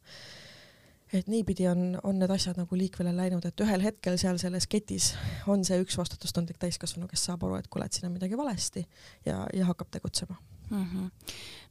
et 1.14 1.28
niipidi 1.30 1.68
on, 1.70 2.00
on 2.04 2.18
need 2.20 2.32
asjad 2.34 2.58
nagu 2.58 2.78
liikvele 2.78 3.14
läinud, 3.16 3.46
et 3.46 3.66
ühel 3.66 3.86
hetkel 3.86 4.18
seal 4.22 4.40
selles 4.42 4.68
ketis 4.70 5.14
on 5.52 5.66
see 5.68 5.78
üks 5.84 5.98
vastutustundlik 6.00 6.58
täiskasvanu, 6.62 7.08
kes 7.12 7.28
saab 7.30 7.46
aru, 7.46 7.60
et 7.60 7.70
kuule, 7.72 7.86
et 7.86 7.94
siin 7.94 8.10
on 8.10 8.16
midagi 8.16 8.40
valesti 8.40 8.86
ja, 9.26 9.44
ja 9.54 9.70
hakkab 9.70 9.92
tegutsema 9.94 10.38
mm. 10.70 10.84
-hmm. 10.84 11.12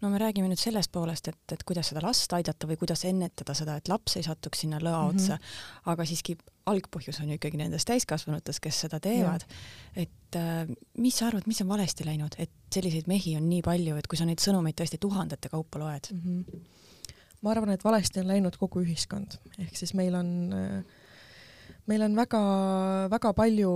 no 0.01 0.11
me 0.11 0.19
räägime 0.19 0.49
nüüd 0.49 0.61
sellest 0.61 0.93
poolest, 0.93 1.29
et, 1.29 1.53
et 1.53 1.65
kuidas 1.65 1.89
seda 1.89 2.03
last 2.03 2.33
aidata 2.33 2.69
või 2.69 2.79
kuidas 2.81 3.05
ennetada 3.05 3.55
seda, 3.55 3.77
et 3.77 3.89
laps 3.89 4.17
ei 4.17 4.27
satuks 4.27 4.65
sinna 4.65 4.79
lõa 4.79 5.07
mhm. 5.07 5.17
otsa 5.17 5.35
mm, 5.35 5.39
-hmm. 5.39 5.93
aga 5.93 6.05
siiski 6.05 6.37
algpõhjus 6.67 7.21
on 7.23 7.29
ju 7.29 7.39
ikkagi 7.41 7.59
nendes 7.59 7.85
täiskasvanutes, 7.85 8.61
kes 8.61 8.81
seda 8.81 9.01
teevad. 9.01 9.45
et 9.97 10.37
äh, 10.37 10.69
mis 10.99 11.19
sa 11.19 11.27
arvad, 11.27 11.47
mis 11.47 11.61
on 11.61 11.69
valesti 11.69 12.07
läinud, 12.07 12.35
et 12.39 12.51
selliseid 12.75 13.07
mehi 13.07 13.37
on 13.37 13.49
nii 13.49 13.63
palju, 13.63 13.97
et 13.97 14.07
kui 14.07 14.19
sa 14.19 14.25
neid 14.25 14.41
sõnumeid 14.41 14.79
tõesti 14.79 14.99
tuhandete 15.01 15.49
kaupa 15.49 15.79
loed 15.79 16.13
mm? 16.13 16.23
-hmm 16.23 16.69
ma 17.43 17.51
arvan, 17.51 17.75
et 17.75 17.85
valesti 17.85 18.23
on 18.23 18.31
läinud 18.31 18.57
kogu 18.61 18.83
ühiskond, 18.85 19.39
ehk 19.59 19.77
siis 19.79 19.95
meil 19.99 20.15
on 20.19 20.29
meil 21.91 22.05
on 22.07 22.15
väga-väga 22.17 23.33
palju 23.35 23.73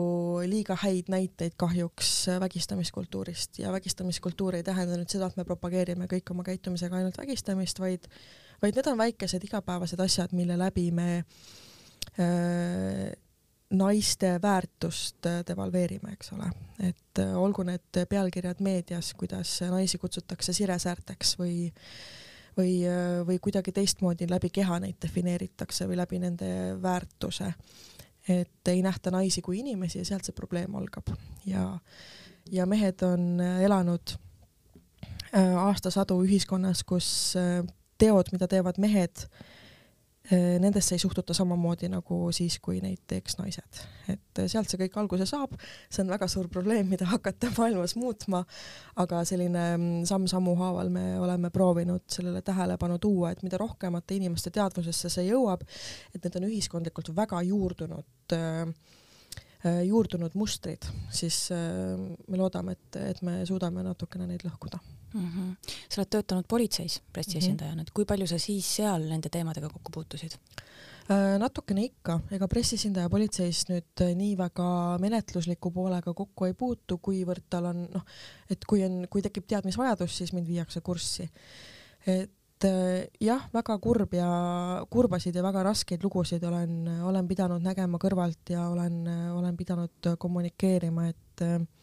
liiga 0.47 0.77
häid 0.79 1.11
näiteid 1.11 1.57
kahjuks 1.59 2.11
vägistamiskultuurist. 2.41 3.59
Ja 3.59 3.73
vägistamiskultuur 3.75 4.55
ei 4.55 4.67
tähenda 4.67 4.99
nüüd 4.99 5.11
seda, 5.11 5.27
et 5.27 5.39
me 5.39 5.47
propageerime 5.49 6.07
kõik 6.11 6.31
oma 6.31 6.47
käitumisega 6.47 7.01
ainult 7.01 7.19
vägistamist, 7.19 7.83
vaid 7.83 8.07
vaid 8.63 8.79
need 8.79 8.89
on 8.89 8.99
väikesed 8.99 9.45
igapäevased 9.45 10.01
asjad, 10.01 10.33
mille 10.37 10.57
läbi 10.59 10.89
me 10.95 11.11
äh, 11.19 13.11
naiste 13.77 14.37
väärtust 14.43 15.27
devalveerime, 15.49 16.15
eks 16.15 16.33
ole, 16.37 16.49
et 16.89 17.21
äh, 17.21 17.35
olgu 17.37 17.67
need 17.67 18.05
pealkirjad 18.09 18.63
meedias, 18.65 19.13
kuidas 19.19 19.59
naisi 19.69 19.99
kutsutakse 20.01 20.55
siresäärteks 20.57 21.35
või 21.43 21.67
äh, 21.67 21.91
või, 22.57 22.81
või 23.27 23.39
kuidagi 23.43 23.73
teistmoodi 23.73 24.29
läbi 24.31 24.51
keha 24.51 24.79
neid 24.83 24.97
defineeritakse 25.03 25.89
või 25.89 25.99
läbi 26.01 26.21
nende 26.23 26.49
väärtuse. 26.83 27.53
et 28.29 28.69
ei 28.69 28.83
nähta 28.83 29.11
naisi 29.11 29.43
kui 29.43 29.59
inimesi 29.59 29.99
ja 29.99 30.05
sealt 30.05 30.25
see 30.25 30.35
probleem 30.35 30.75
algab 30.75 31.13
ja, 31.47 31.79
ja 32.51 32.67
mehed 32.67 33.03
on 33.03 33.41
elanud 33.41 34.17
äh, 35.35 35.57
aastasadu 35.67 36.23
ühiskonnas, 36.25 36.83
kus 36.85 37.37
äh, 37.37 37.63
teod, 37.99 38.33
mida 38.33 38.49
teevad 38.49 38.79
mehed, 38.79 39.29
Äh, 39.29 39.56
nendesse 40.33 40.95
ei 40.95 40.99
suhtuta 40.99 41.35
samamoodi 41.35 41.89
nagu 41.91 42.19
siis, 42.35 42.59
kui 42.63 42.81
neid 42.83 43.05
teeks 43.07 43.39
naised. 43.39 43.83
et 44.11 44.41
äh, 44.41 44.49
sealt 44.51 44.71
see 44.71 44.81
kõik 44.81 44.99
alguse 45.01 45.27
saab, 45.27 45.55
see 45.91 46.03
on 46.03 46.11
väga 46.11 46.29
suur 46.31 46.49
probleem, 46.53 46.89
mida 46.91 47.07
hakata 47.15 47.51
maailmas 47.57 47.97
muutma, 47.99 48.43
aga 49.03 49.23
selline 49.29 49.65
mm, 49.77 50.05
samm-sammu 50.09 50.57
haaval 50.59 50.91
me 50.95 51.07
oleme 51.23 51.51
proovinud 51.55 52.07
sellele 52.11 52.43
tähelepanu 52.47 52.99
tuua, 53.03 53.33
et 53.33 53.43
mida 53.47 53.59
rohkemate 53.63 54.19
inimeste 54.19 54.51
teadvusesse 54.55 55.11
see 55.13 55.29
jõuab, 55.31 55.65
et 56.15 56.23
need 56.23 56.39
on 56.41 56.51
ühiskondlikult 56.51 57.15
väga 57.17 57.43
juurdunud 57.47 58.37
äh, 58.37 58.67
juurdunud 59.67 60.35
mustrid, 60.39 60.85
siis 61.11 61.49
me 61.51 62.39
loodame, 62.39 62.77
et, 62.77 62.99
et 63.15 63.23
me 63.27 63.41
suudame 63.49 63.83
natukene 63.83 64.29
neid 64.29 64.45
lõhkuda 64.47 64.79
mm. 65.17 65.31
-hmm. 65.33 65.75
sa 65.89 66.01
oled 66.01 66.11
töötanud 66.11 66.47
politseis 66.49 67.01
pressiesindajana 67.13 67.75
mm, 67.75 67.79
-hmm. 67.79 67.89
et 67.89 67.95
kui 67.95 68.05
palju 68.05 68.27
sa 68.27 68.39
siis 68.39 68.77
seal 68.77 69.09
nende 69.09 69.29
teemadega 69.33 69.69
kokku 69.69 69.93
puutusid? 69.93 70.39
Äh, 71.11 71.39
natukene 71.39 71.85
ikka, 71.85 72.21
ega 72.35 72.49
pressiesindaja 72.49 73.09
politseis 73.09 73.65
nüüd 73.69 74.05
nii 74.21 74.37
väga 74.39 74.71
menetlusliku 74.99 75.71
poolega 75.71 76.15
kokku 76.15 76.49
ei 76.49 76.55
puutu, 76.55 76.99
kuivõrd 76.99 77.47
tal 77.51 77.69
on 77.71 77.85
noh, 77.93 78.07
et 78.51 78.65
kui 78.65 78.85
on, 78.85 79.05
kui 79.11 79.23
tekib 79.23 79.47
teadmisvajadus, 79.47 80.17
siis 80.17 80.33
mind 80.33 80.49
viiakse 80.49 80.81
kurssi. 80.81 81.31
et 82.07 82.65
äh, 82.65 83.07
jah, 83.21 83.49
väga 83.55 83.79
kurb 83.79 84.15
ja 84.15 84.29
kurbasid 84.91 85.35
ja 85.35 85.43
väga 85.43 85.63
raskeid 85.63 86.03
lugusid 86.03 86.45
olen, 86.45 86.89
olen 87.03 87.29
pidanud 87.29 87.63
nägema 87.63 87.99
kõrvalt 87.99 88.51
ja 88.51 88.69
olen, 88.69 89.07
olen 89.33 89.57
pidanud 89.57 90.15
kommunikeerima, 90.19 91.09
et 91.09 91.43
äh, 91.43 91.61
Äh, 91.61 91.76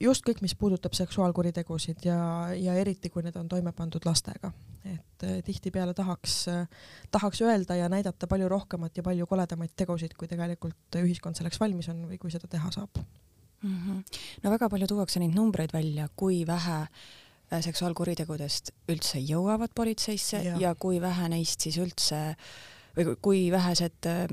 just 0.00 0.24
kõik, 0.26 0.40
mis 0.42 0.54
puudutab 0.58 0.94
seksuaalkuritegusid 0.96 2.06
ja, 2.06 2.18
ja 2.56 2.74
eriti, 2.80 3.10
kui 3.12 3.22
need 3.22 3.36
on 3.36 3.48
toime 3.48 3.72
pandud 3.76 4.04
lastega. 4.08 4.52
et 4.82 5.22
äh, 5.22 5.42
tihtipeale 5.46 5.94
tahaks, 5.94 6.48
äh, 6.48 6.66
tahaks 7.10 7.42
öelda 7.42 7.76
ja 7.78 7.88
näidata 7.88 8.26
palju 8.26 8.48
rohkemat 8.48 8.96
ja 8.96 9.02
palju 9.02 9.26
koledamaid 9.26 9.70
tegusid, 9.76 10.16
kui 10.18 10.28
tegelikult 10.28 10.96
ühiskond 10.98 11.38
selleks 11.38 11.60
valmis 11.60 11.88
on 11.88 12.00
või 12.08 12.18
kui 12.18 12.30
seda 12.34 12.48
teha 12.50 12.70
saab 12.74 12.98
mm. 13.62 13.76
-hmm. 13.76 14.02
no 14.42 14.50
väga 14.50 14.68
palju 14.68 14.86
tuuakse 14.86 15.20
neid 15.20 15.34
numbreid 15.34 15.72
välja, 15.72 16.08
kui 16.16 16.46
vähe 16.46 16.88
seksuaalkuritegudest 17.60 18.72
üldse 18.88 19.20
jõuavad 19.20 19.70
politseisse 19.74 20.42
ja, 20.42 20.56
ja 20.58 20.74
kui 20.74 21.00
vähe 21.00 21.28
neist 21.28 21.60
siis 21.60 21.78
üldse 21.78 22.34
või 22.96 23.16
kui 23.22 23.44
vähesed 23.52 24.08
äh, 24.10 24.26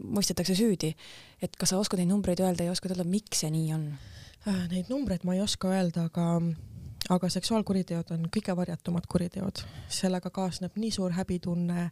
mõistetakse 0.00 0.56
süüdi. 0.58 0.94
et 1.42 1.56
kas 1.56 1.74
sa 1.74 1.78
oskad 1.78 2.00
neid 2.00 2.12
numbreid 2.12 2.40
öelda 2.40 2.64
ja 2.64 2.72
oskad 2.72 2.94
öelda, 2.94 3.08
miks 3.08 3.44
see 3.44 3.50
nii 3.50 3.72
on? 3.74 3.90
Äh, 4.48 4.64
neid 4.70 4.92
numbreid 4.92 5.24
ma 5.24 5.34
ei 5.34 5.42
oska 5.44 5.72
öelda, 5.72 6.08
aga 6.10 6.38
aga 7.12 7.28
seksuaalkuriteod 7.28 8.14
on 8.16 8.28
kõige 8.32 8.54
varjatumad 8.56 9.04
kuriteod, 9.10 9.60
sellega 9.92 10.30
kaasneb 10.32 10.76
nii 10.80 10.92
suur 10.94 11.12
häbitunne, 11.12 11.90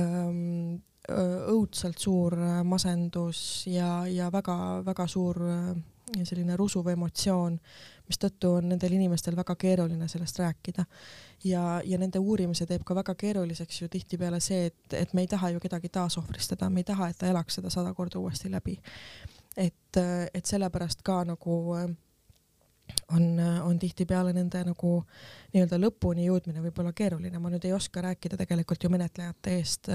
ähm, 0.00 0.78
õudselt 1.52 2.00
suur 2.00 2.36
äh, 2.38 2.62
masendus 2.64 3.64
ja, 3.68 4.06
ja 4.08 4.30
väga-väga 4.32 5.06
suur 5.10 5.40
äh, 5.44 5.74
selline 6.24 6.56
rusuv 6.56 6.88
emotsioon, 6.92 7.58
mistõttu 8.08 8.50
on 8.58 8.68
nendel 8.68 8.92
inimestel 8.92 9.36
väga 9.36 9.54
keeruline 9.56 10.08
sellest 10.08 10.38
rääkida. 10.38 10.84
ja, 11.44 11.80
ja 11.84 11.98
nende 11.98 12.18
uurimise 12.18 12.66
teeb 12.66 12.84
ka 12.84 12.94
väga 12.94 13.14
keeruliseks 13.14 13.82
ju 13.82 13.88
tihtipeale 13.88 14.40
see, 14.40 14.66
et, 14.66 14.92
et 14.92 15.14
me 15.14 15.24
ei 15.24 15.30
taha 15.30 15.54
ju 15.54 15.60
kedagi 15.60 15.88
taasohvristada, 15.88 16.70
me 16.70 16.84
ei 16.84 16.90
taha, 16.90 17.08
et 17.08 17.18
ta 17.18 17.30
elaks 17.30 17.60
seda 17.60 17.70
sada 17.70 17.94
korda 17.94 18.18
uuesti 18.18 18.50
läbi 18.50 18.78
et, 19.56 20.00
et 20.34 20.46
sellepärast 20.46 21.02
ka 21.06 21.22
nagu 21.28 21.60
on, 23.14 23.24
on 23.64 23.78
tihtipeale 23.80 24.34
nende 24.36 24.64
nagu 24.66 24.96
nii-öelda 25.54 25.78
lõpuni 25.80 26.26
jõudmine 26.28 26.62
võib-olla 26.64 26.92
keeruline, 26.96 27.40
ma 27.40 27.52
nüüd 27.52 27.64
ei 27.68 27.74
oska 27.76 28.02
rääkida 28.04 28.38
tegelikult 28.40 28.84
ju 28.84 28.92
menetlejate 28.92 29.56
eest 29.58 29.90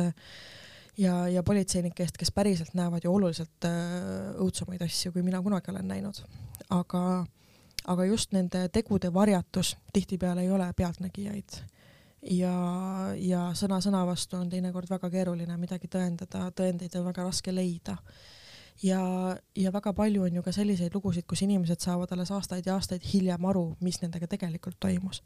ja, 0.99 1.15
ja 1.31 1.43
politseinike 1.45 2.05
eest, 2.05 2.17
kes 2.19 2.31
päriselt 2.35 2.73
näevad 2.77 3.05
ju 3.05 3.13
oluliselt 3.13 3.67
õudsemaid 4.39 4.83
asju, 4.85 5.13
kui 5.15 5.25
mina 5.25 5.41
kunagi 5.45 5.71
olen 5.73 5.87
näinud. 5.91 6.23
aga, 6.69 7.03
aga 7.87 8.05
just 8.05 8.31
nende 8.31 8.67
tegude 8.69 9.13
varjatus 9.13 9.77
tihtipeale 9.93 10.41
ei 10.41 10.51
ole 10.51 10.73
pealtnägijaid. 10.73 11.61
ja, 12.31 12.53
ja 13.15 13.51
sõna 13.55 13.79
sõna 13.81 14.05
vastu 14.05 14.37
on 14.37 14.49
teinekord 14.49 14.89
väga 14.89 15.09
keeruline 15.09 15.57
midagi 15.57 15.87
tõendada, 15.87 16.49
tõendeid 16.51 16.95
on 16.99 17.05
väga 17.05 17.23
raske 17.23 17.51
leida 17.55 17.97
ja, 18.83 19.37
ja 19.55 19.71
väga 19.71 19.93
palju 19.93 20.23
on 20.23 20.35
ju 20.35 20.43
ka 20.43 20.51
selliseid 20.51 20.93
lugusid, 20.93 21.25
kus 21.27 21.41
inimesed 21.41 21.79
saavad 21.79 22.11
alles 22.11 22.31
aastaid 22.31 22.67
ja 22.67 22.75
aastaid 22.75 23.05
hiljem 23.13 23.45
aru, 23.45 23.77
mis 23.79 24.01
nendega 24.01 24.27
tegelikult 24.27 24.79
toimus. 24.79 25.23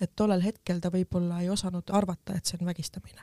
et 0.00 0.12
tollel 0.16 0.40
hetkel 0.40 0.80
ta 0.80 0.88
võib-olla 0.88 1.42
ei 1.42 1.50
osanud 1.50 1.90
arvata, 1.92 2.36
et 2.36 2.46
see 2.46 2.56
on 2.60 2.66
vägistamine 2.66 3.22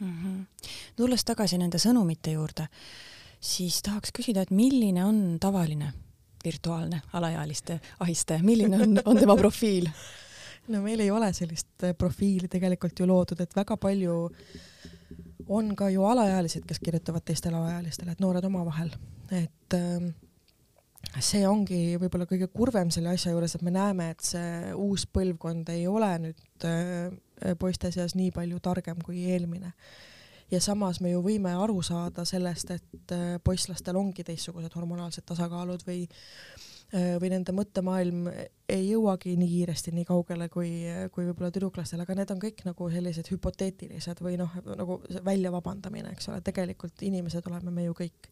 mm. 0.00 0.14
-hmm. 0.22 0.70
tulles 0.96 1.24
tagasi 1.24 1.58
nende 1.58 1.78
sõnumite 1.78 2.30
juurde, 2.30 2.68
siis 3.40 3.82
tahaks 3.82 4.12
küsida, 4.12 4.42
et 4.42 4.50
milline 4.50 5.04
on 5.04 5.38
tavaline 5.40 5.92
virtuaalne 6.46 7.02
alaealiste 7.18 7.80
ahistaja, 8.00 8.46
milline 8.46 8.78
on, 8.82 9.02
on 9.04 9.18
tema 9.18 9.36
profiil? 9.36 9.90
no 10.72 10.82
meil 10.82 11.02
ei 11.04 11.10
ole 11.10 11.32
sellist 11.34 11.86
profiili 11.98 12.48
tegelikult 12.50 12.98
ju 13.00 13.06
loodud, 13.10 13.42
et 13.42 13.56
väga 13.56 13.76
palju 13.80 14.16
on 15.48 15.74
ka 15.78 15.90
ju 15.90 16.04
alaealised, 16.04 16.64
kes 16.66 16.80
kirjutavad 16.82 17.24
teistele 17.26 17.58
alaealistele, 17.58 18.14
et 18.14 18.22
noored 18.22 18.44
omavahel, 18.48 18.90
et 19.30 19.76
äh, 19.76 20.08
see 21.22 21.44
ongi 21.48 21.96
võib-olla 22.00 22.26
kõige 22.28 22.48
kurvem 22.52 22.90
selle 22.94 23.12
asja 23.14 23.32
juures, 23.34 23.54
et 23.54 23.64
me 23.66 23.72
näeme, 23.74 24.10
et 24.14 24.24
see 24.26 24.74
uus 24.74 25.06
põlvkond 25.06 25.70
ei 25.74 25.86
ole 25.90 26.10
nüüd 26.26 26.66
äh, 26.68 27.54
poiste 27.60 27.92
seas 27.94 28.16
nii 28.18 28.32
palju 28.34 28.60
targem 28.64 29.00
kui 29.04 29.26
eelmine. 29.30 29.72
Ja 30.50 30.60
samas 30.60 31.00
me 31.00 31.10
ju 31.10 31.22
võime 31.24 31.54
aru 31.58 31.82
saada 31.82 32.24
sellest, 32.24 32.70
et 32.70 33.14
äh, 33.14 33.36
poisslastel 33.44 33.96
ongi 33.96 34.24
teistsugused 34.24 34.74
hormonaalsed 34.78 35.26
tasakaalud 35.26 35.84
või 35.86 36.04
äh, 36.04 36.66
või 36.94 37.30
nende 37.32 37.52
mõttemaailm 37.56 38.28
ei 38.70 38.84
jõuagi 38.90 39.34
nii 39.38 39.48
kiiresti 39.48 39.92
nii 39.94 40.04
kaugele 40.06 40.48
kui, 40.48 40.70
kui 41.12 41.26
võib-olla 41.26 41.50
tüdruklastel, 41.54 42.00
aga 42.02 42.14
need 42.14 42.30
on 42.30 42.42
kõik 42.42 42.62
nagu 42.66 42.90
sellised 42.92 43.30
hüpoteetilised 43.32 44.22
või 44.22 44.36
noh, 44.38 44.52
nagu 44.78 45.00
välja 45.26 45.50
vabandamine, 45.54 46.14
eks 46.14 46.30
ole, 46.30 46.40
tegelikult 46.46 47.02
inimesed 47.02 47.46
oleme 47.50 47.74
me 47.74 47.88
ju 47.88 47.96
kõik. 48.02 48.30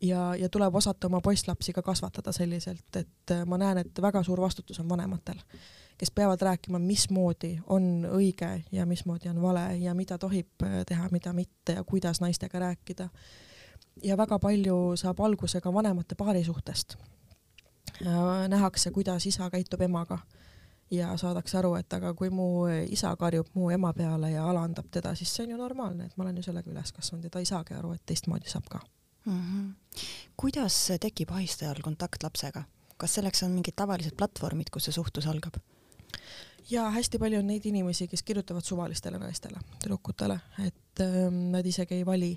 ja, 0.00 0.34
ja 0.38 0.48
tuleb 0.48 0.74
osata 0.74 1.10
oma 1.10 1.20
poisslapsi 1.20 1.72
ka 1.72 1.82
kasvatada 1.82 2.32
selliselt, 2.32 2.86
et 2.96 3.34
äh, 3.34 3.42
ma 3.46 3.58
näen, 3.58 3.82
et 3.82 4.02
väga 4.02 4.22
suur 4.22 4.40
vastutus 4.40 4.78
on 4.80 4.88
vanematel, 4.88 5.42
kes 5.98 6.10
peavad 6.10 6.42
rääkima, 6.42 6.78
mismoodi 6.78 7.58
on 7.66 8.06
õige 8.10 8.64
ja 8.72 8.86
mismoodi 8.86 9.28
on 9.28 9.42
vale 9.42 9.76
ja 9.78 9.94
mida 9.94 10.18
tohib 10.18 10.62
äh, 10.62 10.82
teha, 10.86 11.08
mida 11.12 11.32
mitte 11.32 11.72
ja 11.72 11.84
kuidas 11.84 12.20
naistega 12.20 12.58
rääkida. 12.58 13.08
ja 14.02 14.16
väga 14.16 14.38
palju 14.38 14.96
saab 14.96 15.20
alguse 15.20 15.60
ka 15.60 15.72
vanemate 15.72 16.14
paarisuhtest. 16.14 16.96
nähakse, 18.48 18.90
kuidas 18.90 19.26
isa 19.26 19.50
käitub 19.50 19.80
emaga 19.80 20.18
ja 20.90 21.16
saadakse 21.16 21.58
aru, 21.58 21.74
et 21.74 21.92
aga 21.92 22.14
kui 22.14 22.30
mu 22.30 22.66
isa 22.88 23.16
karjub 23.16 23.46
mu 23.54 23.70
ema 23.70 23.92
peale 23.92 24.30
ja 24.30 24.48
alandab 24.50 24.86
teda, 24.90 25.14
siis 25.14 25.34
see 25.34 25.44
on 25.44 25.50
ju 25.50 25.56
normaalne, 25.56 26.06
et 26.06 26.16
ma 26.16 26.24
olen 26.24 26.36
ju 26.36 26.42
sellega 26.42 26.70
üles 26.70 26.92
kasvanud 26.92 27.24
ja 27.24 27.30
ta 27.30 27.38
ei 27.38 27.48
saagi 27.48 27.74
aru, 27.74 27.92
et 27.92 28.02
teistmoodi 28.06 28.50
saab 28.50 28.68
ka 28.70 28.80
mm. 29.24 29.40
-hmm. 29.40 30.00
kuidas 30.36 30.92
tekib 31.00 31.30
ahistajal 31.30 31.82
kontakt 31.82 32.22
lapsega, 32.22 32.64
kas 32.96 33.14
selleks 33.14 33.42
on 33.42 33.50
mingid 33.50 33.76
tavalised 33.76 34.16
platvormid, 34.16 34.70
kus 34.70 34.84
see 34.84 34.92
suhtlus 34.92 35.26
algab? 35.26 35.56
Ja 36.70 36.88
hästi 36.94 37.18
palju 37.20 37.38
on 37.42 37.46
neid 37.52 37.66
inimesi, 37.68 38.08
kes 38.08 38.22
kirjutavad 38.22 38.64
suvalistele 38.64 39.18
naistele, 39.20 39.60
tüdrukutele, 39.82 40.38
et 40.64 41.04
äh, 41.04 41.20
nad 41.30 41.66
isegi 41.66 42.00
ei 42.00 42.06
vali. 42.06 42.32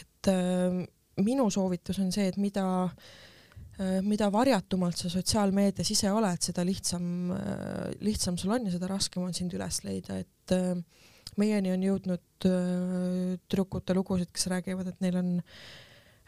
et 0.00 0.28
äh, 0.30 0.82
minu 1.20 1.50
soovitus 1.50 1.98
on 2.00 2.12
see, 2.12 2.28
et 2.30 2.38
mida 2.40 2.64
äh, 2.84 4.00
mida 4.04 4.28
varjatumalt 4.32 5.00
sa 5.00 5.10
sotsiaalmeedias 5.12 5.90
ise 5.94 6.10
oled, 6.12 6.40
seda 6.44 6.64
lihtsam, 6.64 7.06
äh, 7.34 7.88
lihtsam 8.04 8.36
sul 8.40 8.54
on 8.54 8.68
ja 8.68 8.74
seda 8.74 8.90
raskem 8.90 9.24
on 9.24 9.34
sind 9.34 9.54
üles 9.56 9.82
leida, 9.84 10.18
et 10.22 10.54
äh, 10.56 10.76
meieni 11.40 11.72
on 11.72 11.86
jõudnud 11.86 12.26
tüdrukute 12.42 13.94
lugusid, 13.96 14.28
kes 14.34 14.48
räägivad, 14.52 14.90
et 14.90 15.00
neil 15.00 15.16
on 15.20 15.32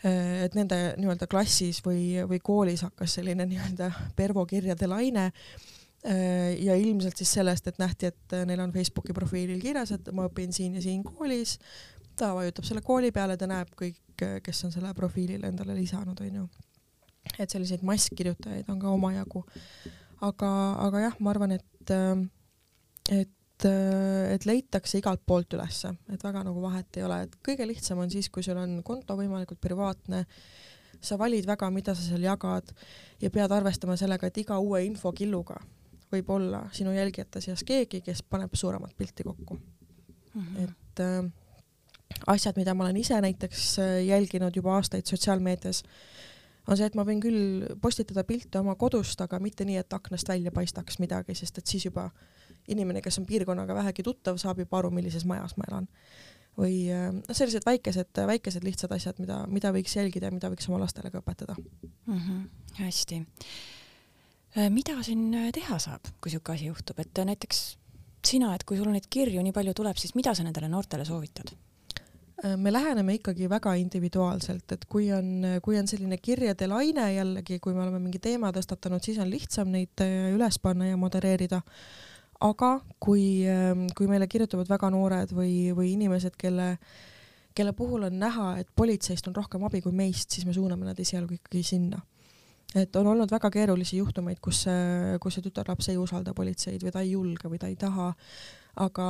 et 0.05 0.53
nende 0.53 0.77
nii-öelda 1.01 1.27
klassis 1.33 1.79
või, 1.85 2.21
või 2.29 2.39
koolis 2.45 2.83
hakkas 2.85 3.15
selline 3.17 3.47
nii-öelda 3.49 3.89
Pervo 4.17 4.45
kirjade 4.47 4.89
laine 4.91 5.31
ja 6.05 6.75
ilmselt 6.77 7.17
siis 7.17 7.31
sellest, 7.39 7.69
et 7.71 7.79
nähti, 7.81 8.11
et 8.13 8.35
neil 8.45 8.61
on 8.61 8.73
Facebooki 8.73 9.15
profiilil 9.17 9.61
kirjas, 9.63 9.95
et 9.97 10.11
ma 10.13 10.27
õpin 10.29 10.53
siin 10.53 10.75
ja 10.77 10.83
siin 10.85 11.01
koolis, 11.07 11.57
ta 12.17 12.35
vajutab 12.37 12.67
selle 12.69 12.83
kooli 12.85 13.13
peale, 13.15 13.39
ta 13.41 13.49
näeb 13.51 13.71
kõik, 13.79 14.01
kes 14.45 14.65
on 14.67 14.75
selle 14.75 14.93
profiilile 14.95 15.49
endale 15.49 15.77
lisanud, 15.79 16.21
onju. 16.21 16.49
et 17.39 17.51
selliseid 17.51 17.83
masskirjutajaid 17.83 18.69
on 18.69 18.83
ka 18.83 18.93
omajagu. 18.93 19.45
aga, 20.21 20.51
aga 20.87 21.01
jah, 21.07 21.17
ma 21.21 21.33
arvan, 21.33 21.57
et, 21.57 21.97
et 23.11 23.33
et 23.65 24.45
leitakse 24.45 24.99
igalt 24.99 25.23
poolt 25.25 25.55
ülesse, 25.57 25.95
et 26.13 26.23
väga 26.25 26.43
nagu 26.45 26.61
vahet 26.61 26.97
ei 26.99 27.05
ole, 27.07 27.21
et 27.25 27.37
kõige 27.47 27.65
lihtsam 27.69 28.01
on 28.03 28.11
siis, 28.11 28.29
kui 28.29 28.43
sul 28.43 28.59
on 28.61 28.81
konto 28.85 29.15
võimalikult 29.17 29.61
privaatne, 29.63 30.25
sa 31.01 31.17
valid 31.21 31.47
väga, 31.47 31.71
mida 31.71 31.95
sa 31.95 32.03
seal 32.03 32.27
jagad 32.27 32.73
ja 33.23 33.31
pead 33.31 33.55
arvestama 33.55 33.97
sellega, 33.97 34.27
et 34.27 34.43
iga 34.43 34.59
uue 34.61 34.83
infokilluga 34.85 35.61
võib 36.15 36.31
olla 36.31 36.65
sinu 36.73 36.93
jälgijate 36.95 37.43
seas 37.45 37.65
keegi, 37.67 38.01
kes 38.07 38.23
paneb 38.23 38.55
suuremat 38.55 38.95
pilti 38.97 39.27
kokku 39.27 39.59
mm. 40.35 40.43
-hmm. 40.43 40.65
et 40.65 41.01
äh, 41.01 41.33
asjad, 42.27 42.57
mida 42.57 42.75
ma 42.75 42.85
olen 42.85 42.97
ise 42.97 43.21
näiteks 43.21 43.79
äh, 43.79 44.05
jälginud 44.07 44.57
juba 44.57 44.75
aastaid 44.79 45.07
sotsiaalmeedias, 45.07 45.83
on 46.69 46.77
see, 46.77 46.87
et 46.87 46.95
ma 46.97 47.05
võin 47.05 47.21
küll 47.23 47.67
postitada 47.83 48.25
pilte 48.25 48.61
oma 48.61 48.75
kodust, 48.81 49.21
aga 49.21 49.41
mitte 49.43 49.67
nii, 49.69 49.77
et 49.83 49.93
aknast 49.93 50.29
välja 50.29 50.53
paistaks 50.55 50.99
midagi, 51.03 51.37
sest 51.37 51.59
et 51.61 51.67
siis 51.67 51.85
juba 51.91 52.09
inimene, 52.69 53.03
kes 53.05 53.19
on 53.21 53.27
piirkonnaga 53.29 53.77
vähegi 53.77 54.05
tuttav, 54.07 54.39
saab 54.41 54.63
juba 54.65 54.79
aru, 54.81 54.91
millises 54.95 55.27
majas 55.29 55.57
ma 55.61 55.69
elan. 55.69 55.91
või 56.55 56.87
noh, 56.87 57.35
sellised 57.35 57.65
väikesed, 57.67 58.21
väikesed 58.31 58.63
lihtsad 58.65 58.93
asjad, 58.95 59.19
mida, 59.19 59.41
mida 59.51 59.73
võiks 59.75 59.97
jälgida 59.97 60.29
ja 60.29 60.35
mida 60.35 60.47
võiks 60.53 60.69
oma 60.71 60.79
lastele 60.85 61.11
ka 61.11 61.19
õpetada 61.19 61.57
mm. 61.59 62.19
-hmm, 62.19 62.45
hästi. 62.79 63.19
Äh, 64.55 64.71
mida 64.71 64.97
siin 65.03 65.29
teha 65.55 65.79
saab, 65.83 66.09
kui 66.21 66.31
niisugune 66.31 66.59
asi 66.59 66.71
juhtub, 66.71 67.01
et 67.03 67.23
näiteks 67.31 67.63
sina, 68.25 68.55
et 68.55 68.65
kui 68.65 68.79
sul 68.79 68.91
neid 68.93 69.07
kirju 69.11 69.43
nii 69.45 69.55
palju 69.55 69.75
tuleb, 69.77 69.99
siis 70.01 70.15
mida 70.19 70.35
sa 70.35 70.47
nendele 70.47 70.71
noortele 70.73 71.07
soovitad? 71.09 71.55
me 72.61 72.69
läheneme 72.69 73.15
ikkagi 73.15 73.47
väga 73.49 73.73
individuaalselt, 73.81 74.73
et 74.75 74.83
kui 74.91 75.07
on, 75.15 75.47
kui 75.65 75.79
on 75.79 75.87
selline 75.89 76.19
kirjade 76.21 76.67
laine 76.69 77.07
jällegi, 77.15 77.57
kui 77.63 77.73
me 77.73 77.81
oleme 77.81 78.01
mingi 78.03 78.19
teema 78.21 78.51
tõstatanud, 78.53 79.01
siis 79.01 79.21
on 79.23 79.31
lihtsam 79.33 79.71
neid 79.73 80.03
üles 80.35 80.59
panna 80.61 80.91
ja 80.91 80.99
modereerida 81.01 81.63
aga 82.45 82.79
kui, 83.03 83.45
ähm, 83.49 83.87
kui 83.97 84.09
meile 84.11 84.27
kirjutavad 84.31 84.69
väga 84.71 84.91
noored 84.93 85.35
või, 85.35 85.73
või 85.77 85.93
inimesed, 85.95 86.37
kelle, 86.41 86.75
kelle 87.55 87.75
puhul 87.77 88.09
on 88.09 88.19
näha, 88.21 88.55
et 88.63 88.71
politseist 88.77 89.29
on 89.31 89.37
rohkem 89.37 89.65
abi 89.67 89.83
kui 89.85 89.95
meist, 89.95 90.35
siis 90.35 90.47
me 90.49 90.57
suuname 90.57 90.89
nad 90.89 91.01
esialgu 91.01 91.39
ikkagi 91.39 91.65
sinna. 91.67 92.01
Et 92.75 92.97
on 92.97 93.07
olnud 93.07 93.31
väga 93.31 93.51
keerulisi 93.55 94.01
juhtumeid, 94.01 94.41
kus 94.43 94.65
kus 95.23 95.39
see 95.39 95.45
tütarlaps 95.45 95.89
ei 95.93 96.01
usalda 96.01 96.35
politseid 96.35 96.83
või 96.83 96.95
ta 96.95 97.05
ei 97.05 97.13
julge 97.13 97.51
või 97.51 97.61
ta 97.63 97.71
ei 97.71 97.77
taha, 97.79 98.11
aga 98.83 99.07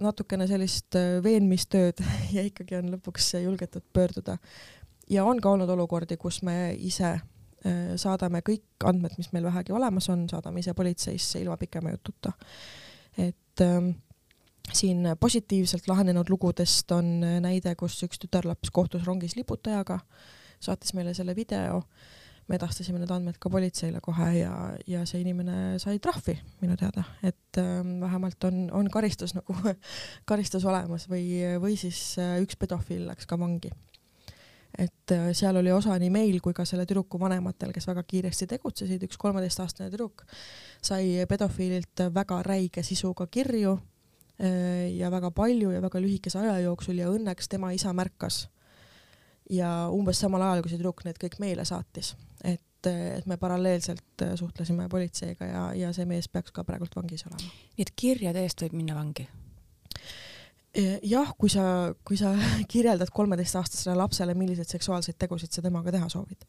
natukene 0.00 0.46
sellist 0.50 0.98
äh, 0.98 1.18
veenmistööd 1.24 2.04
ja 2.36 2.46
ikkagi 2.46 2.78
on 2.78 2.94
lõpuks 2.96 3.34
julgetud 3.42 3.84
pöörduda. 3.92 4.38
ja 5.10 5.24
on 5.24 5.40
ka 5.40 5.50
olnud 5.50 5.70
olukordi, 5.70 6.16
kus 6.16 6.42
me 6.42 6.74
ise 6.78 7.16
Äh, 7.62 7.94
saadame 8.00 8.40
kõik 8.42 8.82
andmed, 8.90 9.12
mis 9.20 9.28
meil 9.30 9.44
vähegi 9.46 9.74
olemas 9.74 10.08
on, 10.10 10.24
saadame 10.30 10.58
ise 10.64 10.72
politseisse 10.74 11.38
ilma 11.38 11.54
pikema 11.60 11.92
jututa. 11.92 12.32
et 13.18 13.60
ähm, 13.60 13.90
siin 14.72 15.06
positiivselt 15.20 15.86
lahenenud 15.86 16.30
lugudest 16.30 16.90
on 16.92 17.20
näide, 17.20 17.74
kus 17.76 18.00
üks 18.02 18.18
tütarlaps 18.18 18.70
kohtus 18.70 19.04
rongis 19.06 19.36
liputajaga, 19.36 20.00
saatis 20.60 20.94
meile 20.94 21.14
selle 21.14 21.36
video, 21.36 21.82
me 22.48 22.58
edastasime 22.58 22.98
need 23.00 23.12
andmed 23.14 23.38
ka 23.40 23.50
politseile 23.52 24.00
kohe 24.04 24.28
ja, 24.38 24.52
ja 24.88 25.04
see 25.08 25.22
inimene 25.22 25.78
sai 25.82 26.00
trahvi 26.02 26.34
minu 26.62 26.76
teada, 26.80 27.04
et 27.22 27.60
ähm, 27.62 27.98
vähemalt 28.02 28.44
on, 28.48 28.66
on 28.74 28.90
karistus 28.90 29.36
nagu 29.38 29.56
karistus 30.30 30.66
olemas 30.68 31.08
või, 31.10 31.24
või 31.62 31.78
siis 31.80 32.18
äh, 32.22 32.36
üks 32.42 32.58
pedofiil 32.60 33.06
läks 33.08 33.28
ka 33.30 33.38
vangi 33.40 33.72
et 34.78 35.12
äh, 35.12 35.30
seal 35.36 35.56
oli 35.60 35.72
osa 35.72 35.96
nii 36.00 36.10
meil 36.12 36.38
kui 36.40 36.54
ka 36.56 36.64
selle 36.68 36.86
tüdruku 36.88 37.20
vanematel, 37.20 37.72
kes 37.74 37.86
väga 37.88 38.04
kiiresti 38.08 38.48
tegutsesid, 38.54 39.04
üks 39.06 39.20
kolmeteistaastane 39.20 39.90
tüdruk 39.92 40.24
sai 40.82 41.26
pedofiililt 41.28 42.06
väga 42.14 42.40
räige 42.46 42.84
sisuga 42.86 43.26
kirju 43.30 43.76
äh, 43.76 44.88
ja 44.96 45.10
väga 45.12 45.30
palju 45.30 45.74
ja 45.74 45.82
väga 45.84 46.00
lühikese 46.00 46.40
aja 46.42 46.58
jooksul 46.64 47.02
ja 47.02 47.10
õnneks 47.12 47.52
tema 47.52 47.72
isa 47.76 47.92
märkas. 47.92 48.46
Ja 49.52 49.70
umbes 49.92 50.20
samal 50.22 50.44
ajal, 50.46 50.62
kui 50.64 50.72
see 50.72 50.80
tüdruk 50.80 51.04
need 51.06 51.20
kõik 51.20 51.38
meile 51.42 51.66
saatis, 51.68 52.14
et, 52.44 52.88
et 52.88 53.28
me 53.30 53.38
paralleelselt 53.40 54.24
äh, 54.26 54.34
suhtlesime 54.40 54.88
politseiga 54.92 55.48
ja, 55.48 55.62
ja 55.76 55.92
see 55.96 56.08
mees 56.08 56.28
peaks 56.32 56.54
ka 56.54 56.64
praegult 56.68 56.96
vangis 56.96 57.26
olema. 57.28 57.52
nii 57.76 57.86
et 57.86 57.94
kirjade 57.96 58.44
eest 58.44 58.64
võib 58.64 58.78
minna 58.80 58.98
vangi? 58.98 59.28
jah, 61.04 61.34
kui 61.36 61.50
sa, 61.52 61.92
kui 62.04 62.16
sa 62.16 62.32
kirjeldad 62.72 63.10
kolmeteistaastasele 63.12 63.96
lapsele, 63.98 64.34
milliseid 64.38 64.70
seksuaalseid 64.70 65.18
tegusid 65.20 65.52
sa 65.52 65.64
temaga 65.64 65.92
teha 65.92 66.08
soovid, 66.08 66.46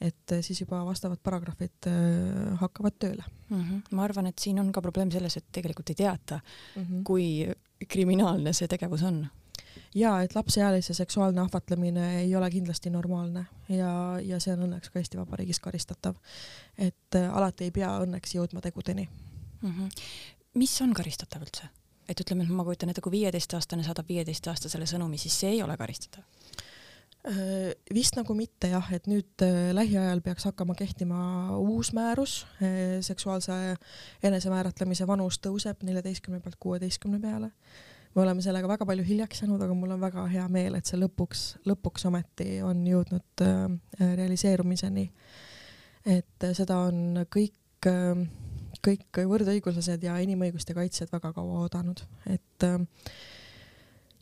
et 0.00 0.32
eh, 0.32 0.42
siis 0.44 0.60
juba 0.60 0.82
vastavad 0.84 1.20
paragrahvid 1.24 1.88
äh, 1.88 2.58
hakkavad 2.60 2.98
tööle 3.00 3.24
mm. 3.48 3.62
-hmm. 3.62 3.80
ma 3.96 4.04
arvan, 4.04 4.26
et 4.26 4.38
siin 4.38 4.60
on 4.60 4.72
ka 4.72 4.82
probleem 4.82 5.10
selles, 5.10 5.36
et 5.36 5.46
tegelikult 5.52 5.90
ei 5.90 5.94
teata 5.94 6.40
mm, 6.40 6.82
-hmm. 6.82 7.02
kui 7.04 7.48
kriminaalne 7.88 8.52
see 8.52 8.68
tegevus 8.68 9.02
on. 9.02 9.26
Ja 9.96 10.12
et 10.22 10.34
lapseealise 10.34 10.94
seksuaalne 10.94 11.40
ahvatlemine 11.40 12.20
ei 12.20 12.36
ole 12.36 12.50
kindlasti 12.50 12.90
normaalne 12.90 13.46
ja, 13.68 13.90
ja 14.22 14.40
see 14.42 14.52
on 14.56 14.66
õnneks 14.68 14.92
ka 14.92 15.00
Eesti 15.00 15.18
Vabariigis 15.20 15.60
karistatav. 15.64 16.18
et 16.78 17.16
äh, 17.16 17.32
alati 17.36 17.68
ei 17.68 17.74
pea 17.74 17.94
õnneks 18.04 18.36
jõudma 18.36 18.60
tegudeni 18.64 19.08
mm. 19.62 19.70
-hmm. 19.70 20.06
mis 20.54 20.80
on 20.82 20.92
karistatav 20.94 21.42
üldse? 21.48 21.68
et 22.08 22.20
ütleme, 22.20 22.44
et 22.44 22.52
ma 22.52 22.64
kujutan 22.64 22.92
ette, 22.92 23.00
kui 23.00 23.16
viieteistaastane 23.16 23.82
saadab 23.82 24.08
viieteistaastasele 24.08 24.86
sõnumi, 24.86 25.18
siis 25.18 25.40
see 25.40 25.56
ei 25.56 25.62
ole 25.62 25.76
karistatav? 25.76 26.22
Äh, 27.26 27.72
vist 27.94 28.16
nagu 28.16 28.34
mitte 28.34 28.68
jah, 28.68 28.92
et 28.92 29.08
nüüd 29.10 29.42
äh, 29.42 29.72
lähiajal 29.74 30.20
peaks 30.20 30.44
hakkama 30.44 30.74
kehtima 30.74 31.56
uus 31.58 31.92
määrus, 31.92 32.46
seksuaalse 33.00 33.76
enesemääratlemise 34.22 35.06
vanus 35.06 35.40
tõuseb 35.40 35.82
neljateistkümne 35.82 36.40
pealt 36.40 36.56
kuueteistkümne 36.60 37.18
peale. 37.20 37.50
Me 38.16 38.22
oleme 38.22 38.42
sellega 38.42 38.68
väga 38.68 38.86
palju 38.88 39.04
hiljaks 39.04 39.42
jäänud, 39.42 39.60
aga 39.62 39.74
mul 39.76 39.92
on 39.92 40.00
väga 40.00 40.24
hea 40.32 40.46
meel, 40.48 40.78
et 40.78 40.88
see 40.88 40.98
lõpuks, 40.98 41.44
lõpuks 41.68 42.08
ometi 42.08 42.62
on 42.64 42.80
jõudnud 42.88 43.44
realiseerumiseni. 44.00 45.10
et 46.16 46.50
seda 46.56 46.78
on 46.88 47.26
kõik 47.28 47.54
kõik 48.86 49.22
võrdõiguslased 49.30 50.04
ja 50.06 50.16
inimõiguste 50.22 50.74
kaitsjad 50.76 51.10
väga 51.12 51.32
kaua 51.36 51.64
oodanud, 51.64 52.02
et 52.30 52.66
äh, 52.66 52.78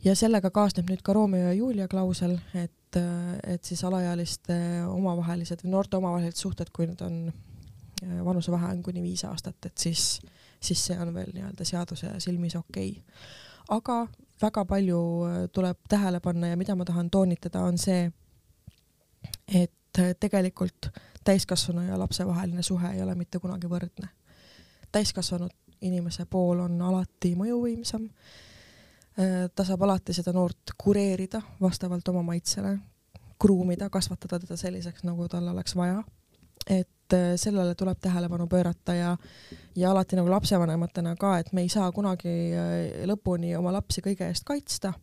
ja 0.05 0.15
sellega 0.17 0.51
kaasneb 0.53 0.89
nüüd 0.89 1.03
ka 1.05 1.15
Romeo 1.15 1.49
ja 1.49 1.55
Julia 1.57 1.87
klausel, 1.91 2.37
et, 2.53 2.99
äh, 2.99 3.33
et 3.55 3.63
siis 3.67 3.83
alaealiste 3.87 4.57
omavahelised 4.89 5.65
või 5.65 5.75
noorte 5.75 5.99
omavahelised 5.99 6.41
suhted, 6.41 6.71
kui 6.73 6.89
need 6.89 7.01
on 7.05 7.19
äh, 7.29 8.19
vanusevahe 8.25 8.73
on 8.73 8.83
kuni 8.85 9.03
viis 9.05 9.25
aastat, 9.27 9.59
et 9.69 9.87
siis, 9.87 10.19
siis 10.59 10.85
see 10.91 10.99
on 10.99 11.13
veel 11.15 11.33
nii-öelda 11.35 11.67
seaduse 11.67 12.15
silmis 12.23 12.57
okei 12.59 12.95
okay.. 12.97 13.43
Aga 13.69 14.07
väga 14.41 14.65
palju 14.65 14.99
tuleb 15.53 15.77
tähele 15.89 16.19
panna 16.19 16.47
ja 16.47 16.57
mida 16.57 16.75
ma 16.75 16.85
tahan 16.85 17.09
toonitada, 17.09 17.61
on 17.63 17.77
see, 17.77 18.11
et 19.47 20.01
tegelikult 20.19 20.89
täiskasvanu 21.23 21.81
ja 21.87 21.99
lapse 21.99 22.25
vaheline 22.27 22.63
suhe 22.63 22.91
ei 22.93 23.01
ole 23.01 23.15
mitte 23.15 23.39
kunagi 23.39 23.69
võrdne. 23.69 24.09
täiskasvanud 24.91 25.51
inimese 25.81 26.25
pool 26.25 26.59
on 26.59 26.81
alati 26.81 27.35
mõjuvõimsam. 27.35 28.09
ta 29.55 29.63
saab 29.63 29.81
alati 29.81 30.13
seda 30.13 30.33
noort 30.33 30.75
kureerida 30.77 31.41
vastavalt 31.61 32.07
oma 32.07 32.21
maitsele, 32.23 32.77
kruumida, 33.39 33.89
kasvatada 33.89 34.39
teda 34.39 34.57
selliseks, 34.57 35.03
nagu 35.03 35.27
tal 35.27 35.47
oleks 35.47 35.75
vaja. 35.75 36.03
et 36.69 36.89
sellele 37.13 37.75
tuleb 37.75 37.97
tähelepanu 38.01 38.47
pöörata 38.47 38.93
ja, 38.93 39.17
ja 39.75 39.91
alati 39.91 40.15
nagu 40.15 40.29
lapsevanematena 40.31 41.15
ka, 41.19 41.37
et 41.39 41.51
me 41.53 41.61
ei 41.61 41.69
saa 41.69 41.91
kunagi 41.91 42.53
lõpuni 43.05 43.55
oma 43.57 43.73
lapsi 43.73 44.01
kõige 44.01 44.29
eest 44.29 44.43
kaitsta 44.47 44.93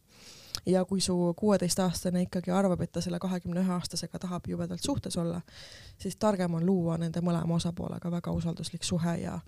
ja 0.66 0.84
kui 0.84 1.00
su 1.00 1.34
kuueteistaastane 1.38 2.22
ikkagi 2.22 2.50
arvab, 2.50 2.80
et 2.80 2.92
ta 2.92 3.00
selle 3.00 3.18
kahekümne 3.18 3.60
ühe 3.60 3.72
aastasega 3.72 4.18
tahab 4.18 4.46
jubedalt 4.48 4.82
suhtes 4.82 5.16
olla, 5.16 5.40
siis 5.98 6.16
targem 6.16 6.54
on 6.54 6.66
luua 6.66 6.98
nende 6.98 7.20
mõlema 7.20 7.56
osapoolega 7.58 8.10
väga 8.10 8.32
usalduslik 8.32 8.84
suhe 8.84 9.16
ja, 9.22 9.38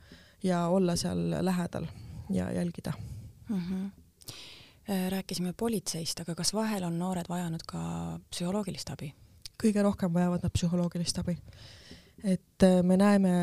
ja 0.43 0.67
olla 0.69 0.97
seal 0.97 1.31
lähedal 1.41 1.87
ja 2.31 2.53
jälgida 2.53 2.93
mm. 3.49 3.61
-hmm 3.61 3.91
rääkisime 5.11 5.53
politseist, 5.57 6.21
aga 6.21 6.35
kas 6.35 6.55
vahel 6.55 6.85
on 6.85 6.99
noored 6.99 7.25
vajanud 7.29 7.63
ka 7.67 7.79
psühholoogilist 8.31 8.91
abi? 8.93 9.15
kõige 9.63 9.83
rohkem 9.83 10.13
vajavad 10.15 10.43
nad 10.43 10.53
psühholoogilist 10.53 11.19
abi. 11.19 11.37
Et 12.25 12.63
äh, 12.63 12.83
me 12.83 12.97
näeme, 12.97 13.35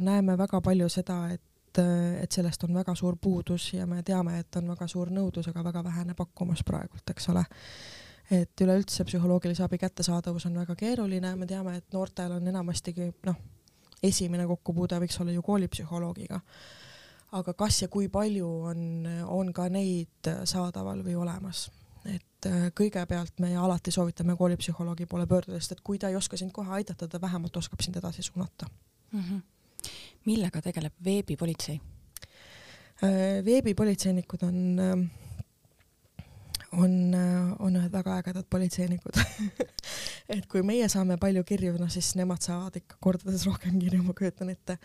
näeme 0.00 0.38
väga 0.38 0.60
palju 0.64 0.88
seda, 0.88 1.26
et 1.34 1.42
et, 1.78 2.22
et 2.22 2.32
sellest 2.32 2.64
on 2.64 2.74
väga 2.74 2.94
suur 2.94 3.16
puudus 3.20 3.72
ja 3.74 3.86
me 3.86 4.02
teame, 4.02 4.38
et 4.40 4.56
on 4.56 4.68
väga 4.72 4.88
suur 4.88 5.10
nõudlus, 5.12 5.48
aga 5.50 5.64
väga 5.64 5.82
vähene 5.84 6.14
pakkumus 6.14 6.64
praegult, 6.66 7.04
eks 7.10 7.28
ole. 7.32 7.44
et 8.30 8.60
üleüldse 8.60 9.04
psühholoogilise 9.06 9.62
abi 9.62 9.78
kättesaadavus 9.78 10.48
on 10.48 10.56
väga 10.58 10.74
keeruline, 10.74 11.36
me 11.36 11.46
teame, 11.46 11.76
et 11.76 11.92
noortel 11.94 12.32
on 12.34 12.48
enamastigi 12.48 13.12
noh, 13.26 13.36
esimene 14.02 14.46
kokkupuude 14.46 14.98
võiks 15.04 15.20
olla 15.20 15.32
ju 15.32 15.42
koolipsühholoogiga. 15.42 16.40
aga 17.32 17.54
kas 17.54 17.82
ja 17.82 17.88
kui 17.88 18.08
palju 18.08 18.48
on, 18.70 19.06
on 19.26 19.52
ka 19.52 19.68
neid 19.68 20.32
saadaval 20.44 21.04
või 21.04 21.14
olemas? 21.14 21.68
Et 22.14 22.46
äh, 22.46 22.70
kõigepealt 22.76 23.40
me 23.42 23.56
alati 23.56 23.90
soovitame 23.90 24.36
koolipsühholoogi 24.36 25.06
poole 25.06 25.26
pöörduda, 25.26 25.60
sest 25.60 25.78
et 25.78 25.84
kui 25.84 25.98
ta 25.98 26.08
ei 26.08 26.16
oska 26.16 26.36
sind 26.36 26.52
kohe 26.52 26.70
aidata, 26.78 27.08
ta 27.08 27.20
vähemalt 27.20 27.56
oskab 27.56 27.82
sind 27.82 27.96
edasi 27.96 28.22
suunata 28.22 28.66
mm. 29.12 29.20
-hmm 29.20 29.44
millega 30.26 30.62
tegeleb 30.64 30.96
veebipolitsei? 31.04 31.78
Äh, 33.04 33.44
veebipolitseinikud 33.44 34.42
on, 34.46 34.58
äh, 34.80 34.94
on, 36.72 36.94
on 37.58 37.76
ühed 37.76 37.92
väga 37.92 38.16
ägedad 38.22 38.48
politseinikud 38.50 39.20
et 40.34 40.46
kui 40.50 40.62
meie 40.66 40.88
saame 40.90 41.18
palju 41.20 41.44
kirju, 41.46 41.74
noh 41.80 41.90
siis 41.92 42.14
nemad 42.18 42.42
saavad 42.44 42.78
ikka 42.80 42.98
kordades 43.04 43.44
rohkem 43.46 43.76
kirju, 43.82 44.02
ma 44.06 44.16
kujutan 44.16 44.50
ette. 44.54 44.78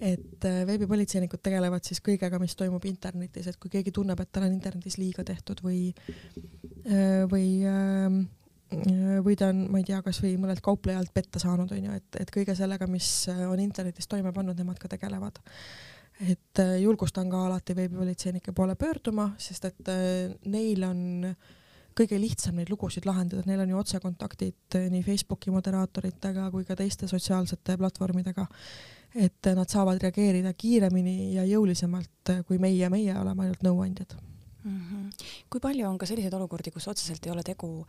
et 0.00 0.48
veebipolitseinikud 0.70 1.42
tegelevad 1.44 1.84
siis 1.86 2.02
kõigega, 2.04 2.40
mis 2.42 2.56
toimub 2.58 2.84
internetis, 2.90 3.50
et 3.50 3.60
kui 3.60 3.70
keegi 3.72 3.92
tunneb, 4.00 4.20
et 4.20 4.32
tal 4.32 4.48
on 4.48 4.56
internetis 4.56 4.98
liiga 4.98 5.24
tehtud 5.26 5.62
või, 5.66 5.90
või 7.30 7.46
ähm, 7.68 8.22
või 9.24 9.36
ta 9.38 9.50
on, 9.50 9.64
ma 9.72 9.80
ei 9.80 9.86
tea, 9.86 10.00
kasvõi 10.04 10.36
mõnelt 10.38 10.62
kauplejalt 10.62 11.12
petta 11.14 11.42
saanud, 11.42 11.70
onju, 11.74 11.94
et, 11.98 12.18
et 12.22 12.30
kõige 12.30 12.54
sellega, 12.58 12.86
mis 12.90 13.08
on 13.28 13.58
internetis 13.62 14.06
toime 14.10 14.32
pannud, 14.32 14.58
nemad 14.58 14.78
ka 14.78 14.90
tegelevad. 14.90 15.40
et 16.20 16.60
äh, 16.60 16.76
julgustan 16.82 17.30
ka 17.30 17.46
alati 17.46 17.74
veebipolitseinike 17.74 18.52
poole 18.52 18.76
pöörduma, 18.76 19.30
sest 19.38 19.64
et 19.64 19.88
äh, 19.88 20.34
neil 20.46 20.84
on 20.84 21.34
kõige 21.96 22.18
lihtsam 22.20 22.60
neid 22.60 22.70
lugusid 22.70 23.06
lahendada, 23.08 23.42
neil 23.46 23.64
on 23.64 23.72
ju 23.72 23.78
otsekontaktid 23.80 24.76
äh, 24.76 24.88
nii 24.92 25.02
Facebooki 25.02 25.50
moderaatoritega 25.50 26.50
kui 26.50 26.64
ka 26.64 26.76
teiste 26.76 27.08
sotsiaalsete 27.08 27.76
platvormidega. 27.76 28.46
et 29.14 29.46
nad 29.56 29.66
saavad 29.66 29.98
reageerida 29.98 30.52
kiiremini 30.54 31.34
ja 31.34 31.44
jõulisemalt 31.44 32.44
kui 32.46 32.58
meie, 32.58 32.88
meie 32.88 33.16
oleme 33.18 33.48
ainult 33.48 33.64
nõuandjad 33.66 34.14
mm. 34.64 34.80
-hmm. 34.80 35.26
kui 35.50 35.60
palju 35.60 35.88
on 35.88 35.98
ka 35.98 36.06
selliseid 36.06 36.34
olukordi, 36.34 36.70
kus 36.70 36.88
otseselt 36.88 37.26
ei 37.26 37.32
ole 37.32 37.42
tegu 37.42 37.86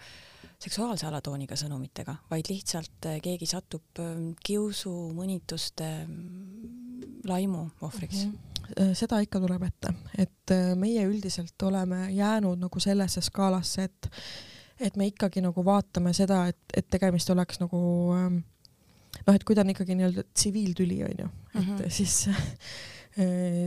seksuaalse 0.62 1.08
alatooniga 1.08 1.56
sõnumitega, 1.58 2.16
vaid 2.30 2.50
lihtsalt 2.50 3.10
äh, 3.10 3.18
keegi 3.24 3.46
satub 3.50 4.00
ähm, 4.00 4.32
kiusu, 4.46 4.94
mõnituste, 5.18 5.90
mm, 6.06 7.26
laimu 7.30 7.66
ohvriks 7.82 8.26
mm? 8.26 8.38
-hmm. 8.70 8.94
seda 8.94 9.20
ikka 9.20 9.40
tuleb 9.40 9.64
ette, 9.64 9.94
et 10.18 10.56
äh, 10.56 10.76
meie 10.76 11.06
üldiselt 11.08 11.62
oleme 11.64 12.12
jäänud 12.12 12.60
nagu 12.60 12.80
sellesse 12.80 13.22
skaalasse, 13.22 13.84
et 13.84 14.10
et 14.82 14.96
me 14.98 15.06
ikkagi 15.06 15.42
nagu 15.42 15.66
vaatame 15.66 16.14
seda, 16.14 16.48
et, 16.48 16.62
et 16.78 16.88
tegemist 16.90 17.30
oleks 17.30 17.60
nagu 17.62 17.80
ähm, 18.16 18.42
noh, 19.28 19.36
et 19.36 19.44
kui 19.44 19.56
ta 19.56 19.62
on 19.62 19.70
ikkagi 19.70 19.96
nii-öelda 19.96 20.24
tsiviiltüli 20.34 21.04
onju, 21.04 21.28
et 21.28 21.62
mm 21.62 21.78
-hmm. 21.78 21.90
siis 21.90 22.30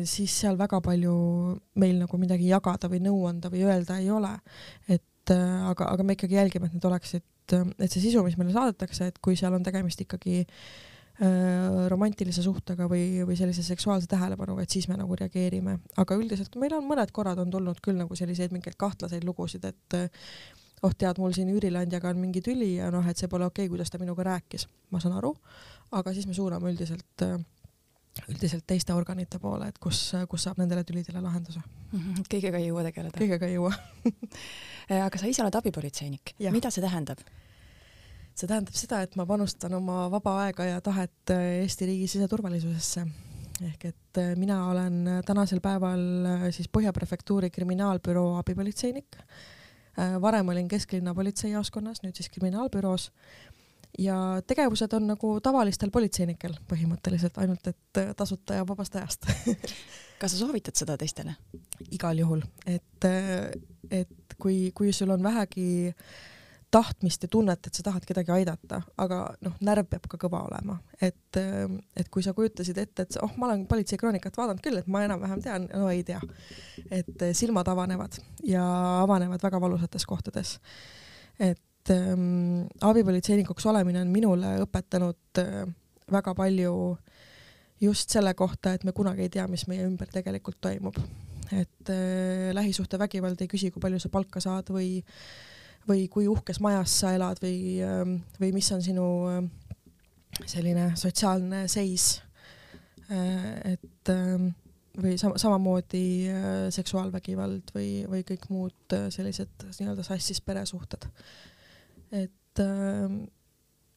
siis 0.09 0.33
seal 0.41 0.57
väga 0.57 0.81
palju 0.81 1.15
meil 1.81 1.99
nagu 2.01 2.21
midagi 2.21 2.49
jagada 2.49 2.89
või 2.89 3.03
nõu 3.05 3.27
anda 3.29 3.51
või 3.53 3.67
öelda 3.69 3.99
ei 4.01 4.11
ole. 4.11 4.33
et 4.89 5.33
äh, 5.35 5.69
aga, 5.71 5.91
aga 5.93 6.03
me 6.05 6.17
ikkagi 6.17 6.39
jälgime, 6.39 6.69
et 6.69 6.77
need 6.77 6.89
oleksid, 6.89 7.25
et 7.53 7.91
see 7.91 8.01
sisu, 8.01 8.25
mis 8.25 8.37
meile 8.41 8.55
saadetakse, 8.55 9.11
et 9.13 9.21
kui 9.21 9.37
seal 9.37 9.55
on 9.57 9.65
tegemist 9.65 10.01
ikkagi 10.01 10.43
äh, 10.45 11.85
romantilise 11.93 12.43
suhtega 12.45 12.89
või, 12.89 13.23
või 13.29 13.37
sellise 13.37 13.63
seksuaalse 13.67 14.09
tähelepanuga, 14.11 14.65
et 14.65 14.73
siis 14.73 14.89
me 14.89 14.99
nagu 15.01 15.17
reageerime, 15.21 15.79
aga 16.01 16.19
üldiselt 16.21 16.57
meil 16.61 16.77
on 16.77 16.89
mõned 16.89 17.13
korrad 17.13 17.41
on 17.41 17.53
tulnud 17.53 17.81
küll 17.85 18.01
nagu 18.01 18.17
selliseid 18.17 18.53
mingeid 18.53 18.77
kahtlaseid 18.81 19.25
lugusid, 19.29 19.65
et 19.69 20.01
oh 20.85 20.93
tead, 20.93 21.21
mul 21.21 21.33
siin 21.37 21.53
üürileandjaga 21.53 22.13
on 22.13 22.21
mingi 22.21 22.43
tüli 22.45 22.75
ja 22.77 22.91
noh, 22.93 23.05
et 23.09 23.21
see 23.21 23.31
pole 23.31 23.47
okei 23.49 23.65
okay,, 23.65 23.73
kuidas 23.73 23.93
ta 23.93 24.01
minuga 24.01 24.27
rääkis, 24.27 24.67
ma 24.93 25.01
saan 25.01 25.17
aru, 25.21 25.33
aga 25.97 26.13
siis 26.17 26.29
me 26.29 26.37
suuname 26.37 26.73
üldiselt 26.73 27.25
äh, 27.25 27.39
üldiselt 28.29 28.67
teiste 28.67 28.95
organite 28.95 29.39
poole, 29.43 29.69
et 29.69 29.79
kus, 29.83 30.13
kus 30.31 30.47
saab 30.47 30.61
nendele 30.63 30.85
tülidele 30.85 31.21
lahenduse. 31.21 31.61
-hmm. 31.93 32.27
kõigega 32.31 32.61
ei 32.61 32.69
jõua 32.69 32.85
tegeleda? 32.87 33.19
kõigega 33.19 33.47
ei 33.47 33.55
jõua 33.55 33.73
aga 35.07 35.19
sa 35.19 35.27
ise 35.27 35.43
oled 35.43 35.55
abipolitseinik, 35.55 36.37
mida 36.51 36.71
see 36.71 36.85
tähendab? 36.85 37.19
see 38.35 38.51
tähendab 38.51 38.75
seda, 38.77 39.03
et 39.07 39.15
ma 39.19 39.27
panustan 39.29 39.77
oma 39.79 40.09
vaba 40.13 40.39
aega 40.45 40.67
ja 40.67 40.81
tahet 40.85 41.33
äh, 41.33 41.61
Eesti 41.63 41.87
riigi 41.91 42.09
siseturvalisusesse. 42.17 43.07
ehk 43.63 43.85
et 43.93 44.19
äh, 44.19 44.33
mina 44.37 44.59
olen 44.71 45.23
tänasel 45.27 45.61
päeval 45.63 46.03
äh, 46.27 46.49
siis 46.51 46.69
Põhja 46.69 46.93
prefektuuri 46.93 47.51
kriminaalbüroo 47.51 48.37
abipolitseinik. 48.39 49.17
varem 50.21 50.49
olin 50.49 50.69
kesklinna 50.69 51.13
politseijaoskonnas, 51.15 52.01
nüüd 52.03 52.17
siis 52.19 52.27
kriminaalbüroos 52.29 53.13
ja 53.99 54.43
tegevused 54.47 54.93
on 54.93 55.07
nagu 55.13 55.35
tavalistel 55.43 55.91
politseinikel 55.95 56.57
põhimõtteliselt, 56.71 57.39
ainult 57.43 57.67
et 57.71 58.01
äh, 58.01 58.13
tasuta 58.17 58.59
ja 58.59 58.67
vabast 58.67 58.97
ajast 58.97 59.29
kas 60.21 60.35
sa 60.35 60.39
soovitad 60.39 60.77
seda 60.79 60.97
teistele? 61.01 61.37
igal 61.95 62.19
juhul, 62.19 62.43
et, 62.67 63.09
äh, 63.09 63.51
et 63.91 64.39
kui, 64.41 64.71
kui 64.75 64.93
sul 64.93 65.11
on 65.15 65.23
vähegi 65.23 65.93
tahtmist 66.75 67.23
ja 67.23 67.29
tunnet, 67.31 67.67
et 67.67 67.77
sa 67.77 67.85
tahad 67.87 68.03
kedagi 68.07 68.33
aidata, 68.35 68.81
aga 68.99 69.19
noh, 69.47 69.53
närv 69.63 69.87
peab 69.91 70.09
ka 70.11 70.19
kõva 70.25 70.41
olema, 70.49 70.79
et, 70.99 71.39
äh, 71.39 71.69
et 71.97 72.11
kui 72.11 72.25
sa 72.25 72.35
kujutasid 72.35 72.81
ette, 72.83 73.07
et 73.07 73.19
oh, 73.23 73.37
ma 73.39 73.51
olen 73.51 73.67
politseikroonikat 73.71 74.41
vaadanud 74.41 74.65
küll, 74.65 74.81
et 74.81 74.91
ma 74.91 75.05
enam-vähem 75.07 75.45
tean, 75.45 75.69
no 75.71 75.91
ei 75.93 76.03
tea. 76.07 76.23
et 76.91 77.29
silmad 77.33 77.69
avanevad 77.71 78.19
ja 78.49 78.65
avanevad 79.03 79.43
väga 79.43 79.61
valusates 79.61 80.07
kohtades. 80.07 80.59
et 81.39 81.63
et 81.85 81.93
ähm, 81.93 82.65
abipolitseinikuks 82.81 83.67
olemine 83.69 84.01
on 84.01 84.13
minule 84.13 84.55
õpetanud 84.65 85.41
äh, 85.41 85.67
väga 86.13 86.35
palju 86.35 86.97
just 87.81 88.15
selle 88.15 88.33
kohta, 88.35 88.73
et 88.75 88.85
me 88.85 88.95
kunagi 88.97 89.27
ei 89.27 89.33
tea, 89.33 89.45
mis 89.51 89.67
meie 89.69 89.85
ümber 89.85 90.09
tegelikult 90.13 90.61
toimub. 90.65 90.97
et 91.53 91.91
äh, 91.93 92.55
lähisuhtevägivald 92.57 93.41
ei 93.41 93.49
küsi, 93.49 93.71
kui 93.71 93.83
palju 93.85 94.01
sa 94.01 94.09
palka 94.09 94.41
saad 94.41 94.71
või, 94.73 95.03
või 95.89 96.09
kui 96.09 96.29
uhkes 96.29 96.61
majas 96.65 96.95
sa 97.03 97.13
elad 97.13 97.41
või 97.43 97.83
äh,, 97.85 98.03
või 98.41 98.53
mis 98.57 98.73
on 98.73 98.83
sinu 98.83 99.09
äh, 99.29 99.43
selline 100.47 100.95
sotsiaalne 100.97 101.67
seis 101.69 102.23
äh,. 103.11 103.77
et 103.77 104.09
äh, 104.09 104.53
või 104.95 105.19
sama, 105.21 105.37
samamoodi 105.37 106.07
seksuaalvägivald 106.73 107.75
või, 107.75 108.07
või 108.09 108.25
kõik 108.25 108.49
muud 108.49 108.97
äh, 108.97 109.11
sellised 109.13 109.69
nii-öelda 109.69 110.07
sassis 110.07 110.41
peresuhted 110.41 111.11
et 112.15 112.63
äh, 112.63 113.19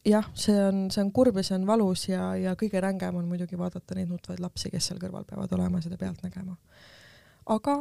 jah, 0.07 0.29
see 0.37 0.57
on, 0.67 0.85
see 0.93 1.03
on 1.03 1.13
kurb 1.15 1.39
ja 1.39 1.45
see 1.47 1.57
on 1.59 1.67
valus 1.69 2.07
ja, 2.09 2.31
ja 2.39 2.55
kõige 2.59 2.81
rängem 2.83 3.19
on 3.19 3.29
muidugi 3.29 3.59
vaadata 3.59 3.97
neid 3.97 4.11
nutvaid 4.11 4.41
lapsi, 4.43 4.71
kes 4.73 4.91
seal 4.91 5.01
kõrval 5.01 5.27
peavad 5.29 5.57
olema 5.57 5.81
seda 5.83 5.99
pealt 6.01 6.23
nägema. 6.25 6.57
aga 7.53 7.79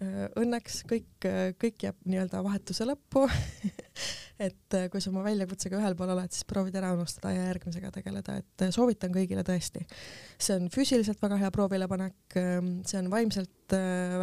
äh, 0.00 0.26
õnneks 0.42 0.82
kõik, 0.90 1.30
kõik 1.60 1.88
jääb 1.88 2.02
nii-öelda 2.06 2.44
vahetuse 2.44 2.88
lõppu 2.88 3.26
et 4.42 4.76
äh, 4.76 4.88
kui 4.90 5.02
sa 5.02 5.10
oma 5.12 5.22
väljakutsega 5.26 5.78
ühel 5.78 5.96
pool 5.98 6.12
oled, 6.14 6.32
siis 6.34 6.46
proovid 6.48 6.76
ära 6.78 6.92
unustada 6.96 7.32
ja 7.34 7.46
järgmisega 7.50 7.92
tegeleda, 7.94 8.38
et 8.42 8.66
äh, 8.66 8.72
soovitan 8.74 9.14
kõigile 9.14 9.44
tõesti. 9.46 9.84
see 10.38 10.58
on 10.58 10.68
füüsiliselt 10.72 11.22
väga 11.22 11.38
hea 11.42 11.50
proovilepanek, 11.54 12.18
ähm, 12.40 12.72
see 12.88 13.00
on 13.02 13.10
vaimselt 13.12 13.76
äh, 13.76 14.18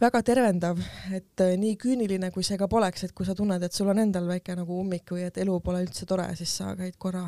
väga 0.00 0.22
tervendav, 0.26 0.80
et 1.14 1.42
äh, 1.44 1.54
nii 1.60 1.76
küüniline, 1.80 2.30
kui 2.34 2.44
see 2.46 2.58
ka 2.60 2.68
poleks, 2.70 3.06
et 3.06 3.14
kui 3.16 3.26
sa 3.26 3.36
tunned, 3.38 3.62
et 3.62 3.76
sul 3.76 3.90
on 3.92 4.02
endal 4.02 4.26
väike 4.28 4.56
nagu 4.58 4.78
ummik 4.80 5.14
või 5.14 5.26
et 5.28 5.38
elu 5.42 5.56
pole 5.64 5.84
üldse 5.84 6.06
tore, 6.10 6.26
siis 6.38 6.56
sa 6.60 6.74
käid 6.78 6.98
korra, 7.00 7.24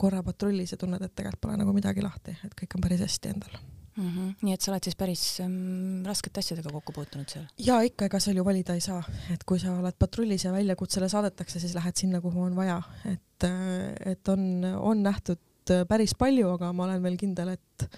korra 0.00 0.22
patrullis 0.26 0.74
ja 0.74 0.80
tunned, 0.80 1.02
et 1.02 1.14
tegelikult 1.14 1.46
pole 1.46 1.58
nagu 1.60 1.74
midagi 1.76 2.04
lahti, 2.04 2.34
et 2.44 2.56
kõik 2.58 2.78
on 2.78 2.86
päris 2.86 3.04
hästi 3.06 3.34
endal 3.34 3.58
mm. 3.98 4.08
-hmm. 4.08 4.34
nii 4.42 4.54
et 4.54 4.60
sa 4.60 4.72
oled 4.72 4.88
siis 4.88 4.98
päris 4.98 5.24
ähm, 5.44 6.04
raskete 6.06 6.42
asjadega 6.42 6.72
kokku 6.74 6.92
puutunud 6.92 7.30
seal? 7.30 7.46
ja 7.58 7.80
ikka, 7.86 8.10
ega 8.10 8.20
seal 8.20 8.36
ju 8.36 8.44
valida 8.44 8.74
ei 8.74 8.84
saa, 8.84 9.02
et 9.32 9.44
kui 9.44 9.60
sa 9.62 9.74
oled 9.78 9.98
patrullis 9.98 10.44
ja 10.44 10.52
väljakutsele 10.52 11.08
saadetakse, 11.08 11.60
siis 11.60 11.74
lähed 11.74 11.96
sinna, 11.96 12.20
kuhu 12.20 12.42
on 12.50 12.56
vaja, 12.56 12.82
et, 13.04 13.46
äh, 13.46 14.12
et 14.12 14.28
on, 14.28 14.64
on 14.78 15.02
nähtud 15.02 15.74
päris 15.88 16.14
palju, 16.18 16.48
aga 16.56 16.72
ma 16.72 16.84
olen 16.84 17.02
veel 17.02 17.16
kindel, 17.20 17.48
et, 17.54 17.88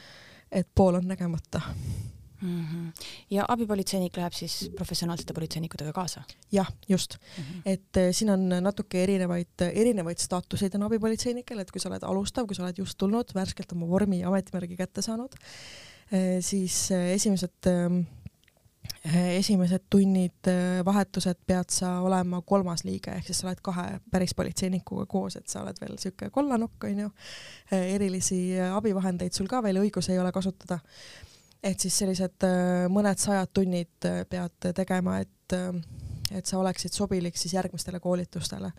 et 0.50 0.68
pool 0.74 0.98
on 0.98 1.06
nägemata 1.06 1.62
mm. 2.40 2.64
-hmm. 2.64 3.06
ja 3.30 3.44
abipolitseinik 3.48 4.16
läheb 4.16 4.32
siis 4.32 4.70
professionaalsete 4.76 5.32
politseinikutega 5.32 5.92
kaasa? 5.92 6.22
jah, 6.52 6.72
just 6.88 7.16
mm. 7.16 7.44
-hmm. 7.44 7.62
et 7.64 7.96
äh, 7.96 8.08
siin 8.12 8.30
on 8.30 8.48
natuke 8.60 9.02
erinevaid, 9.02 9.66
erinevaid 9.72 10.18
staatuseid 10.18 10.74
on 10.74 10.82
abipolitseinikel, 10.82 11.58
et 11.58 11.70
kui 11.70 11.80
sa 11.80 11.88
oled 11.88 12.02
alustav, 12.02 12.46
kui 12.46 12.54
sa 12.54 12.62
oled 12.62 12.78
just 12.78 12.98
tulnud, 12.98 13.34
värskelt 13.34 13.72
oma 13.72 13.88
vormi 13.88 14.20
ja 14.20 14.28
ametimärgi 14.28 14.76
kätte 14.76 15.02
saanud, 15.02 15.34
äh, 15.34 16.40
siis 16.40 16.90
esimesed 16.90 17.66
ähm, 17.66 18.02
esimesed 19.36 19.82
tunnid, 19.90 20.48
vahetused 20.84 21.38
pead 21.46 21.70
sa 21.70 22.00
olema 22.00 22.42
kolmas 22.42 22.84
liige, 22.84 23.14
ehk 23.16 23.26
siis 23.26 23.38
sa 23.40 23.46
oled 23.48 23.60
kahe 23.62 23.84
päris 24.10 24.34
politseinikuga 24.34 25.06
koos, 25.06 25.36
et 25.36 25.48
sa 25.48 25.62
oled 25.62 25.76
veel 25.80 25.96
siuke 25.98 26.30
kollanokk 26.30 26.84
onju. 26.84 27.10
erilisi 27.70 28.60
abivahendeid 28.60 29.32
sul 29.32 29.48
ka 29.48 29.62
veel 29.62 29.80
õigus 29.80 30.10
ei 30.10 30.18
ole 30.18 30.32
kasutada 30.32 30.80
et 31.62 31.80
siis 31.80 31.98
sellised 32.02 32.46
äh, 32.46 32.86
mõned 32.92 33.20
sajad 33.20 33.52
tunnid 33.54 34.08
äh, 34.08 34.22
pead 34.28 34.70
tegema, 34.76 35.18
et, 35.20 35.56
äh, 35.56 35.76
et 36.32 36.48
sa 36.48 36.60
oleksid 36.60 36.94
sobilik 36.96 37.36
siis 37.36 37.54
järgmistele 37.58 38.00
koolitustele. 38.00 38.72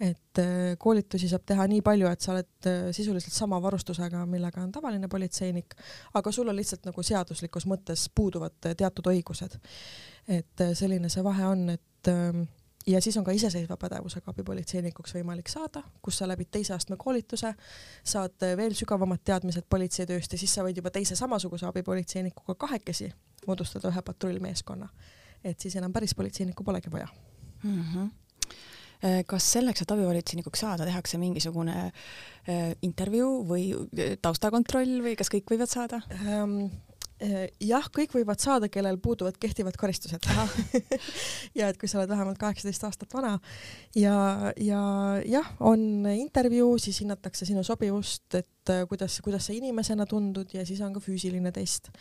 et 0.00 0.38
koolitusi 0.80 1.28
saab 1.28 1.42
teha 1.44 1.66
nii 1.68 1.82
palju, 1.84 2.06
et 2.08 2.22
sa 2.24 2.30
oled 2.32 2.68
sisuliselt 2.96 3.34
sama 3.36 3.58
varustusega, 3.60 4.22
millega 4.24 4.62
on 4.62 4.70
tavaline 4.72 5.10
politseinik, 5.12 5.74
aga 6.16 6.32
sul 6.32 6.48
on 6.48 6.56
lihtsalt 6.56 6.88
nagu 6.88 7.02
seaduslikus 7.04 7.66
mõttes 7.68 8.06
puuduvad 8.08 8.56
teatud 8.64 9.10
õigused. 9.12 9.58
et 10.38 10.64
selline 10.72 11.12
see 11.12 11.24
vahe 11.26 11.44
on, 11.52 11.68
et 11.76 12.10
ja 12.86 13.00
siis 13.00 13.16
on 13.16 13.24
ka 13.24 13.32
iseseisva 13.36 13.76
pädevusega 13.76 14.30
abipolitseinikuks 14.32 15.14
võimalik 15.14 15.48
saada, 15.52 15.82
kus 16.02 16.20
sa 16.20 16.28
läbid 16.28 16.50
teise 16.50 16.74
astme 16.74 16.96
koolituse, 17.00 17.52
saad 18.04 18.46
veel 18.56 18.74
sügavamad 18.76 19.22
teadmised 19.24 19.68
politseitööst 19.68 20.32
ja 20.32 20.40
siis 20.40 20.54
sa 20.54 20.64
võid 20.66 20.80
juba 20.80 20.92
teise 20.94 21.16
samasuguse 21.16 21.68
abipolitseinikuga 21.68 22.54
kahekesi 22.54 23.10
moodustada 23.46 23.92
ühe 23.92 24.02
patrullmeeskonna. 24.02 24.88
et 25.44 25.60
siis 25.60 25.76
enam 25.76 25.92
päris 25.92 26.14
politseinikku 26.14 26.64
polegi 26.64 26.90
vaja 26.92 27.08
mm. 27.62 27.82
-hmm 27.82 28.10
kas 29.26 29.52
selleks, 29.52 29.80
et 29.82 29.90
abipolitseinikuks 29.90 30.60
saada, 30.60 30.84
tehakse 30.84 31.18
mingisugune 31.18 31.76
äh, 31.86 32.74
intervjuu 32.82 33.46
või 33.48 33.72
äh, 33.72 34.18
taustakontroll 34.22 35.00
või 35.00 35.16
kas 35.16 35.32
kõik 35.32 35.48
võivad 35.48 35.72
saada 35.72 36.02
ähm,? 36.26 36.66
Äh, 37.20 37.50
jah, 37.60 37.84
kõik 37.92 38.14
võivad 38.16 38.40
saada, 38.40 38.70
kellel 38.72 38.96
puuduvad 39.02 39.36
kehtivad 39.40 39.76
karistused 39.76 40.24
ja 41.58 41.66
et 41.68 41.76
kui 41.76 41.90
sa 41.90 41.98
oled 41.98 42.08
vähemalt 42.08 42.40
kaheksateist 42.40 42.86
aastat 42.88 43.12
vana 43.12 43.34
ja, 43.92 44.14
ja 44.56 44.80
jah, 45.28 45.50
on 45.60 46.08
intervjuu, 46.14 46.78
siis 46.80 47.02
hinnatakse 47.04 47.44
sinu 47.44 47.60
sobivust, 47.66 48.38
et 48.40 48.72
äh, 48.72 48.86
kuidas, 48.88 49.18
kuidas 49.20 49.50
sa 49.50 49.52
inimesena 49.52 50.08
tundud 50.08 50.56
ja 50.56 50.64
siis 50.64 50.80
on 50.86 50.96
ka 50.96 51.04
füüsiline 51.04 51.52
test. 51.52 51.92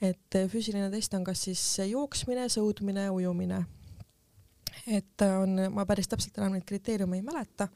et 0.00 0.40
äh, 0.40 0.48
füüsiline 0.48 0.88
test 0.94 1.20
on 1.20 1.28
kas 1.28 1.44
siis 1.50 1.66
jooksmine, 1.92 2.48
sõudmine, 2.48 3.10
ujumine 3.12 3.60
et 4.88 5.28
on, 5.28 5.66
ma 5.68 5.84
päris 5.84 6.08
täpselt 6.08 6.40
enam 6.40 6.56
neid 6.56 6.64
kriteeriume 6.64 7.20
ei 7.20 7.22
mäleta. 7.22 7.68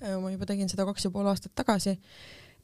ma 0.00 0.32
juba 0.32 0.48
tegin 0.48 0.72
seda 0.72 0.88
kaks 0.88 1.04
ja 1.04 1.12
pool 1.12 1.28
aastat 1.28 1.52
tagasi 1.52 1.98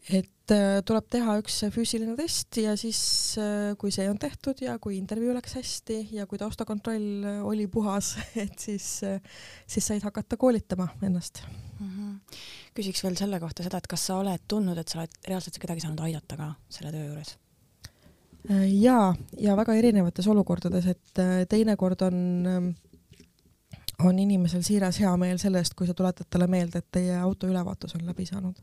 et 0.06 0.54
äh, 0.54 0.78
tuleb 0.86 1.06
teha 1.10 1.36
üks 1.40 1.58
füüsiline 1.74 2.14
test 2.18 2.58
ja 2.62 2.76
siis, 2.78 3.00
äh, 3.42 3.72
kui 3.78 3.90
see 3.94 4.06
on 4.10 4.18
tehtud 4.22 4.60
ja 4.62 4.76
kui 4.82 4.96
intervjuu 5.00 5.34
läks 5.34 5.56
hästi 5.58 5.98
ja 6.14 6.26
kui 6.30 6.38
taustakontroll 6.38 7.26
oli 7.46 7.66
puhas, 7.70 8.14
et 8.44 8.54
siis, 8.62 9.00
äh, 9.06 9.18
siis 9.66 9.88
said 9.90 10.06
hakata 10.06 10.38
koolitama 10.38 10.88
ennast 11.02 11.42
mm. 11.80 11.88
-hmm. 11.88 12.38
küsiks 12.78 13.02
veel 13.02 13.16
selle 13.18 13.40
kohta 13.42 13.66
seda, 13.66 13.82
et 13.82 13.90
kas 13.90 14.06
sa 14.06 14.20
oled 14.22 14.46
tundnud, 14.48 14.78
et 14.78 14.88
sa 14.88 15.00
oled 15.00 15.18
reaalselt 15.26 15.58
kedagi 15.58 15.82
saanud 15.82 16.04
aidata 16.06 16.36
ka 16.36 16.52
selle 16.68 16.92
töö 16.94 17.08
juures? 17.08 17.36
ja, 18.78 19.14
ja 19.42 19.56
väga 19.58 19.74
erinevates 19.74 20.26
olukordades, 20.30 20.86
et 20.86 21.48
teinekord 21.50 22.02
on 22.06 22.76
on 24.04 24.18
inimesel 24.18 24.62
siiras 24.62 25.00
hea 25.00 25.16
meel 25.16 25.38
selle 25.38 25.58
eest, 25.58 25.74
kui 25.74 25.86
sa 25.86 25.94
tuletad 25.94 26.28
talle 26.30 26.46
meelde, 26.46 26.78
et 26.78 26.88
teie 26.92 27.16
auto 27.18 27.48
ülevaatus 27.48 27.96
on 27.96 28.06
läbi 28.06 28.26
saanud 28.28 28.60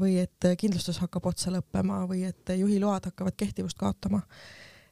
või 0.00 0.18
et 0.22 0.46
kindlustus 0.58 0.98
hakkab 1.02 1.26
otsa 1.28 1.52
lõppema 1.52 2.04
või 2.08 2.22
et 2.28 2.54
juhiload 2.56 3.10
hakkavad 3.10 3.36
kehtivust 3.36 3.78
kaotama. 3.78 4.22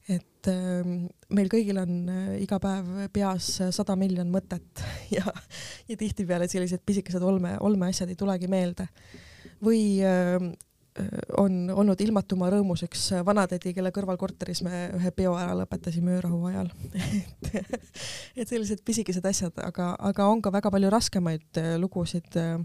et 0.09 0.49
eh, 0.51 0.89
meil 1.31 1.49
kõigil 1.49 1.79
on 1.79 2.09
eh, 2.11 2.43
iga 2.43 2.59
päev 2.61 3.09
peas 3.13 3.61
sada 3.71 3.97
miljon 3.97 4.29
mõtet 4.29 4.83
ja, 5.17 5.25
ja 5.89 5.97
tihtipeale 5.97 6.49
sellised 6.49 6.83
pisikesed 6.85 7.23
olme, 7.23 7.57
olmeasjad 7.61 8.11
ei 8.11 8.19
tulegi 8.19 8.49
meelde. 8.49 8.89
või 9.63 10.03
on 11.41 11.71
olnud 11.73 12.01
ilmatuma 12.05 12.51
rõõmus 12.53 12.83
üks 12.85 13.07
vanatädi, 13.25 13.71
kelle 13.73 13.89
kõrvalkorteris 13.97 14.61
me 14.67 14.91
ühe 14.99 15.13
peo 15.17 15.33
ära 15.41 15.55
lõpetasime 15.57 16.19
öörahu 16.19 16.43
ajal 16.51 16.69
et, 17.55 17.89
et 18.37 18.49
sellised 18.49 18.83
pisikesed 18.85 19.25
asjad, 19.25 19.57
aga, 19.65 19.95
aga 19.97 20.27
on 20.29 20.43
ka 20.45 20.53
väga 20.53 20.75
palju 20.75 20.91
raskemaid 20.93 21.63
lugusid 21.81 22.37
äh, 22.37 22.61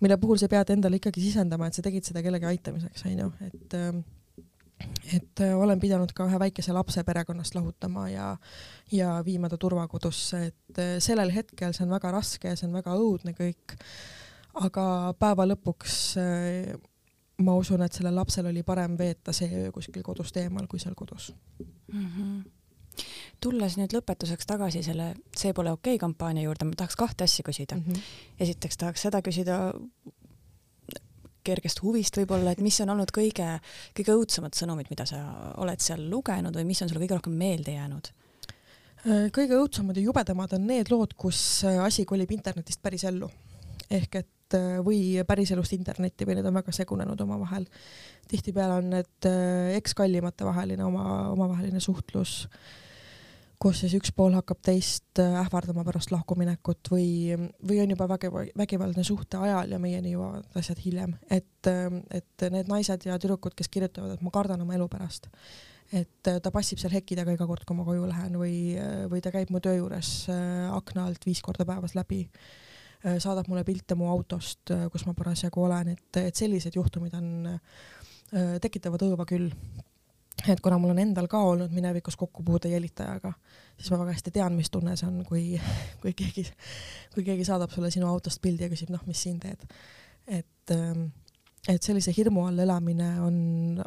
mille 0.00 0.16
puhul 0.20 0.38
sa 0.40 0.48
pead 0.48 0.70
endale 0.74 1.00
ikkagi 1.00 1.22
sisendama, 1.24 1.68
et 1.68 1.78
sa 1.78 1.82
tegid 1.82 2.06
seda 2.06 2.22
kellegi 2.22 2.48
aitamiseks, 2.48 3.04
onju, 3.08 3.32
et 3.48 3.76
ähm, 3.78 4.04
et 5.14 5.40
äh, 5.40 5.54
olen 5.58 5.80
pidanud 5.80 6.12
ka 6.14 6.26
ühe 6.28 6.38
väikese 6.38 6.72
lapse 6.74 7.02
perekonnast 7.04 7.56
lahutama 7.56 8.08
ja 8.12 8.28
ja 8.92 9.16
viima 9.24 9.48
ta 9.48 9.58
turvakodusse, 9.58 10.44
et 10.52 10.78
äh, 10.78 10.96
sellel 11.02 11.32
hetkel 11.34 11.74
see 11.74 11.86
on 11.86 11.94
väga 11.96 12.12
raske 12.14 12.54
see 12.56 12.68
on 12.68 12.76
väga 12.78 12.94
õudne 12.94 13.34
kõik. 13.38 13.78
aga 14.54 14.84
päeva 15.18 15.48
lõpuks 15.48 15.96
äh, 16.22 16.76
ma 17.42 17.54
usun, 17.58 17.82
et 17.82 17.94
sellel 17.94 18.16
lapsel 18.18 18.46
oli 18.50 18.62
parem 18.62 18.96
veeta 18.98 19.32
see 19.32 19.50
öö 19.64 19.72
kuskil 19.74 20.02
kodust 20.02 20.36
eemal 20.36 20.66
kui 20.66 20.78
seal 20.78 20.94
kodus 20.98 21.32
mm. 21.92 22.06
-hmm 22.06 22.57
tulles 23.40 23.76
nüüd 23.78 23.94
lõpetuseks 23.94 24.48
tagasi 24.48 24.82
selle 24.86 25.12
See 25.36 25.54
pole 25.54 25.72
okei 25.72 25.94
okay 25.94 26.02
kampaania 26.02 26.46
juurde, 26.46 26.66
ma 26.66 26.78
tahaks 26.78 26.98
kahte 26.98 27.24
asja 27.24 27.44
küsida 27.46 27.76
mm. 27.76 27.84
-hmm. 27.84 28.40
esiteks 28.46 28.76
tahaks 28.76 29.06
seda 29.06 29.22
küsida 29.22 29.58
kergest 31.48 31.82
huvist 31.82 32.16
võib-olla, 32.18 32.52
et 32.52 32.62
mis 32.64 32.76
on 32.84 32.92
olnud 32.94 33.12
kõige, 33.14 33.48
kõige 33.96 34.16
õudsemad 34.16 34.56
sõnumid, 34.58 34.90
mida 34.92 35.06
sa 35.08 35.20
oled 35.62 35.80
seal 35.80 36.08
lugenud 36.10 36.56
või 36.56 36.66
mis 36.68 36.82
on 36.82 36.90
sulle 36.90 37.02
kõige 37.04 37.18
rohkem 37.18 37.36
meelde 37.38 37.76
jäänud? 37.76 38.10
Kõige 39.32 39.54
õudsemad 39.56 39.96
ja 39.96 40.02
jubedamad 40.02 40.52
on 40.56 40.66
need 40.66 40.90
lood, 40.90 41.14
kus 41.16 41.64
asi 41.64 42.04
kolib 42.04 42.32
internetist 42.34 42.82
päris 42.82 43.06
ellu. 43.08 43.30
ehk 43.90 44.16
et 44.16 44.56
või 44.84 45.22
päriselust 45.24 45.72
internetti 45.72 46.26
või 46.26 46.34
need 46.36 46.46
on 46.46 46.54
väga 46.54 46.72
segunenud 46.72 47.20
omavahel. 47.20 47.64
tihtipeale 48.28 48.74
on 48.74 48.90
need 48.90 49.28
ekskallimate 49.76 50.44
vaheline 50.44 50.84
oma, 50.84 51.30
omavaheline 51.30 51.80
suhtlus 51.80 52.48
äh, 52.48 52.87
kus 53.62 53.80
siis 53.82 53.94
üks 53.98 54.12
pool 54.14 54.36
hakkab 54.38 54.60
teist 54.64 55.18
äh, 55.22 55.34
ähvardama 55.40 55.82
pärast 55.86 56.12
lahkuminekut 56.14 56.90
või, 56.92 57.34
või 57.66 57.80
on 57.82 57.94
juba 57.94 58.06
vägiva, 58.10 58.44
vägivaldne 58.58 59.04
suhte 59.06 59.40
ajal 59.42 59.74
ja 59.74 59.80
meieni 59.82 60.14
jõuavad 60.14 60.58
asjad 60.58 60.78
hiljem, 60.84 61.16
et, 61.26 61.66
ähm, 61.70 62.00
et 62.14 62.46
need 62.54 62.70
naised 62.70 63.08
ja 63.08 63.18
tüdrukud, 63.18 63.56
kes 63.58 63.70
kirjutavad, 63.74 64.14
et 64.14 64.22
ma 64.22 64.32
kardan 64.34 64.62
oma 64.62 64.78
elu 64.78 64.86
pärast, 64.92 65.26
et 65.90 66.30
äh, 66.30 66.38
ta 66.44 66.52
passib 66.54 66.78
seal 66.78 66.94
hekki 66.94 67.18
taga 67.18 67.34
iga 67.34 67.48
kord, 67.50 67.66
kui 67.66 67.78
ma 67.78 67.86
koju 67.88 68.06
lähen 68.10 68.38
või, 68.38 68.54
äh, 68.78 69.02
või 69.10 69.24
ta 69.24 69.34
käib 69.34 69.50
mu 69.54 69.62
töö 69.64 69.80
juures 69.80 70.12
akna 70.28 71.08
alt 71.08 71.26
viis 71.26 71.42
korda 71.42 71.66
päevas 71.68 71.98
läbi, 71.98 72.24
saadab 72.98 73.46
mulle 73.46 73.62
pilte 73.62 73.94
mu 73.94 74.08
autost, 74.10 74.72
kus 74.90 75.04
ma 75.06 75.12
parasjagu 75.14 75.62
olen, 75.62 75.92
et, 75.94 76.18
et 76.18 76.34
sellised 76.34 76.74
juhtumid 76.74 77.14
on, 77.14 77.28
tekitavad 78.58 79.04
õõva 79.06 79.24
küll 79.24 79.52
et 80.46 80.60
kuna 80.60 80.78
mul 80.78 80.92
on 80.94 81.00
endal 81.02 81.26
ka 81.30 81.40
olnud 81.42 81.72
minevikus 81.74 82.16
kokkupuude 82.16 82.70
jälitajaga, 82.70 83.32
siis 83.76 83.90
ma 83.90 83.98
väga 84.02 84.14
hästi 84.14 84.32
tean, 84.34 84.54
mis 84.58 84.70
tunne 84.70 84.94
see 84.96 85.08
on, 85.08 85.22
kui, 85.26 85.44
kui 86.02 86.14
keegi, 86.16 86.44
kui 87.14 87.24
keegi 87.26 87.46
saadab 87.48 87.74
sulle 87.74 87.90
sinu 87.90 88.06
autost 88.10 88.42
pildi 88.42 88.66
ja 88.66 88.72
küsib, 88.72 88.92
noh, 88.94 89.02
mis 89.06 89.22
siin 89.26 89.40
teed. 89.42 89.66
et, 90.26 90.70
ähm, 90.74 91.08
et 91.68 91.82
sellise 91.82 92.12
hirmu 92.16 92.46
all 92.46 92.58
elamine 92.62 93.10
on, 93.24 93.36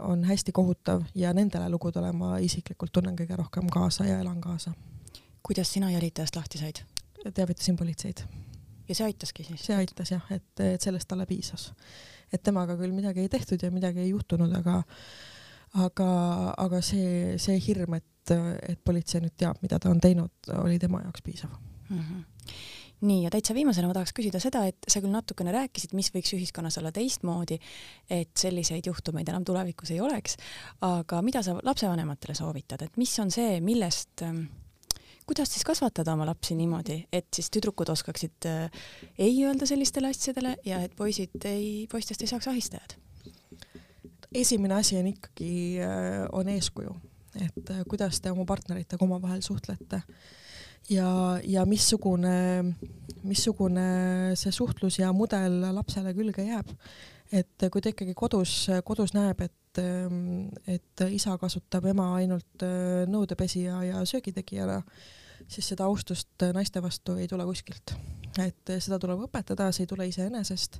on 0.02 0.24
hästi 0.28 0.52
kohutav 0.52 1.06
ja 1.16 1.34
nendele 1.34 1.70
lugudele 1.70 2.12
ma 2.12 2.38
isiklikult 2.44 2.92
tunnen 2.92 3.16
kõige 3.16 3.38
rohkem 3.40 3.70
kaasa 3.72 4.06
ja 4.06 4.20
elan 4.20 4.42
kaasa. 4.42 4.74
kuidas 5.44 5.74
sina 5.74 5.92
jälitajast 5.92 6.36
lahti 6.36 6.58
said? 6.58 6.84
teavitasin 7.34 7.78
politseid. 7.78 8.24
ja 8.90 8.96
see 8.96 9.06
aitaski 9.06 9.44
siis? 9.44 9.66
see 9.66 9.76
aitas 9.76 10.12
jah, 10.12 10.26
et, 10.32 10.60
et 10.60 10.82
sellest 10.82 11.08
talle 11.08 11.26
piisas. 11.26 11.72
et 12.34 12.44
temaga 12.44 12.76
küll 12.76 12.92
midagi 12.92 13.24
ei 13.24 13.30
tehtud 13.30 13.64
ja 13.64 13.72
midagi 13.72 14.00
ei 14.00 14.10
juhtunud, 14.10 14.52
aga 14.58 14.82
aga, 15.74 16.12
aga 16.58 16.82
see, 16.82 17.38
see 17.42 17.60
hirm, 17.68 18.00
et 18.00 18.08
et, 18.30 18.78
politsei 18.86 19.22
nüüd 19.24 19.34
teab, 19.40 19.58
mida 19.64 19.80
ta 19.82 19.90
on 19.90 20.00
teinud, 20.02 20.52
oli 20.62 20.78
tema 20.80 21.02
jaoks 21.02 21.24
piisav 21.26 21.50
mm. 21.90 21.98
-hmm 21.98 22.28
nii, 23.02 23.24
ja 23.24 23.32
täitsa 23.34 23.56
viimasena 23.58 23.88
ma 23.90 23.96
tahaks 23.98 24.14
küsida 24.14 24.40
seda, 24.40 24.60
et 24.70 24.78
sa 24.88 25.02
küll 25.02 25.10
natukene 25.10 25.50
rääkisid, 25.56 25.96
mis 25.98 26.12
võiks 26.14 26.36
ühiskonnas 26.38 26.78
olla 26.78 26.92
teistmoodi, 26.94 27.58
et 28.14 28.30
selliseid 28.38 28.86
juhtumeid 28.86 29.30
enam 29.34 29.42
tulevikus 29.42 29.90
ei 29.96 29.98
oleks, 30.06 30.38
aga 30.86 31.22
mida 31.26 31.42
sa 31.42 31.56
lapsevanematele 31.64 32.36
soovitad, 32.38 32.86
et 32.86 33.02
mis 33.02 33.16
on 33.24 33.34
see, 33.34 33.58
millest 33.66 34.22
ähm, 34.22 34.44
kuidas 35.26 35.50
siis 35.50 35.66
kasvatada 35.66 36.14
oma 36.14 36.30
lapsi 36.30 36.54
niimoodi, 36.60 37.00
et 37.10 37.34
siis 37.34 37.50
tüdrukud 37.50 37.90
oskaksid 37.90 38.46
äh, 38.46 38.84
ei 39.18 39.34
öelda 39.48 39.66
sellistele 39.66 40.14
asjadele 40.14 40.58
ja 40.66 40.84
et 40.86 40.94
poisid 40.94 41.42
ei, 41.50 41.88
poistest 41.92 42.22
ei 42.22 42.30
saaks 42.30 42.54
ahistajad? 42.54 43.01
Esimene 44.36 44.78
asi 44.80 44.98
on 45.00 45.10
ikkagi, 45.12 45.54
äh, 45.84 46.26
on 46.32 46.50
eeskuju, 46.52 46.94
et 47.42 47.72
äh, 47.74 47.82
kuidas 47.90 48.22
te 48.22 48.32
oma 48.32 48.46
partneritega 48.48 49.06
omavahel 49.06 49.42
suhtlete 49.46 50.02
ja, 50.90 51.40
ja 51.44 51.66
missugune, 51.70 52.76
missugune 53.24 53.88
see 54.40 54.54
suhtlus 54.56 55.00
ja 55.02 55.12
mudel 55.16 55.62
lapsele 55.76 56.14
külge 56.18 56.46
jääb. 56.48 56.72
et 57.32 57.68
kui 57.72 57.82
ta 57.82 57.92
ikkagi 57.94 58.14
kodus, 58.18 58.66
kodus 58.84 59.14
näeb, 59.16 59.40
et, 59.46 59.80
et 60.68 61.04
isa 61.16 61.38
kasutab 61.40 61.86
ema 61.88 62.10
ainult 62.18 62.66
nõudepesija 63.08 63.84
ja 63.88 64.02
söögitegijana, 64.04 64.82
siis 65.48 65.72
seda 65.72 65.88
austust 65.88 66.44
naiste 66.52 66.84
vastu 66.84 67.16
ei 67.16 67.30
tule 67.32 67.48
kuskilt. 67.48 67.96
Et 68.40 68.74
seda 68.80 69.00
tuleb 69.00 69.26
õpetada, 69.28 69.72
see 69.76 69.84
ei 69.86 69.90
tule 69.92 70.08
iseenesest 70.08 70.80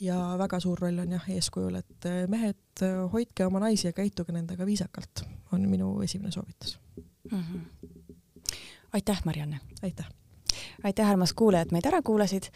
ja 0.00 0.16
väga 0.40 0.60
suur 0.60 0.80
roll 0.80 1.02
on 1.02 1.12
jah 1.16 1.26
eeskujul, 1.36 1.76
et 1.80 2.08
mehed, 2.32 2.84
hoidke 3.12 3.46
oma 3.46 3.62
naisi 3.66 3.88
ja 3.88 3.96
käituge 3.96 4.34
nendega 4.34 4.66
viisakalt, 4.66 5.24
on 5.52 5.68
minu 5.70 5.92
esimene 6.02 6.32
soovitus 6.32 6.78
mm. 7.30 7.44
-hmm. 7.44 7.60
aitäh, 8.92 9.22
Marianne! 9.24 9.60
aitäh! 9.82 10.08
aitäh, 10.84 11.10
armas 11.10 11.32
kuulaja, 11.32 11.62
et 11.62 11.72
meid 11.72 11.86
ära 11.86 12.02
kuulasid. 12.02 12.50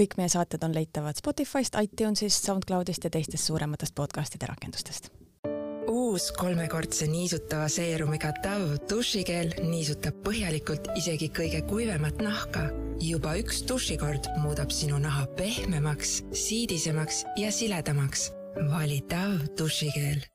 kõik 0.00 0.16
meie 0.16 0.28
saated 0.28 0.62
on 0.62 0.74
leitavad 0.74 1.16
Spotify'st, 1.16 1.78
iTunes'ist, 1.82 2.44
SoundCloud'ist 2.44 3.04
ja 3.04 3.10
teistest 3.10 3.44
suurematest 3.44 3.94
podcast'ide 3.94 4.46
rakendustest 4.46 5.21
uus 5.88 6.30
kolmekordse 6.38 7.06
niisutava 7.10 7.68
seerumiga 7.72 8.32
Dove 8.44 8.78
dušikeel 8.90 9.54
niisutab 9.66 10.18
põhjalikult 10.26 10.90
isegi 10.96 11.30
kõige 11.38 11.62
kuivemat 11.68 12.22
nahka. 12.22 12.70
juba 13.02 13.36
üks 13.36 13.64
dušikord 13.66 14.28
muudab 14.42 14.70
sinu 14.70 14.98
naha 14.98 15.26
pehmemaks, 15.36 16.22
siidisemaks 16.32 17.24
ja 17.36 17.50
siledamaks. 17.52 18.30
vali 18.70 19.02
Dove 19.10 19.48
dušikeel 19.58 20.31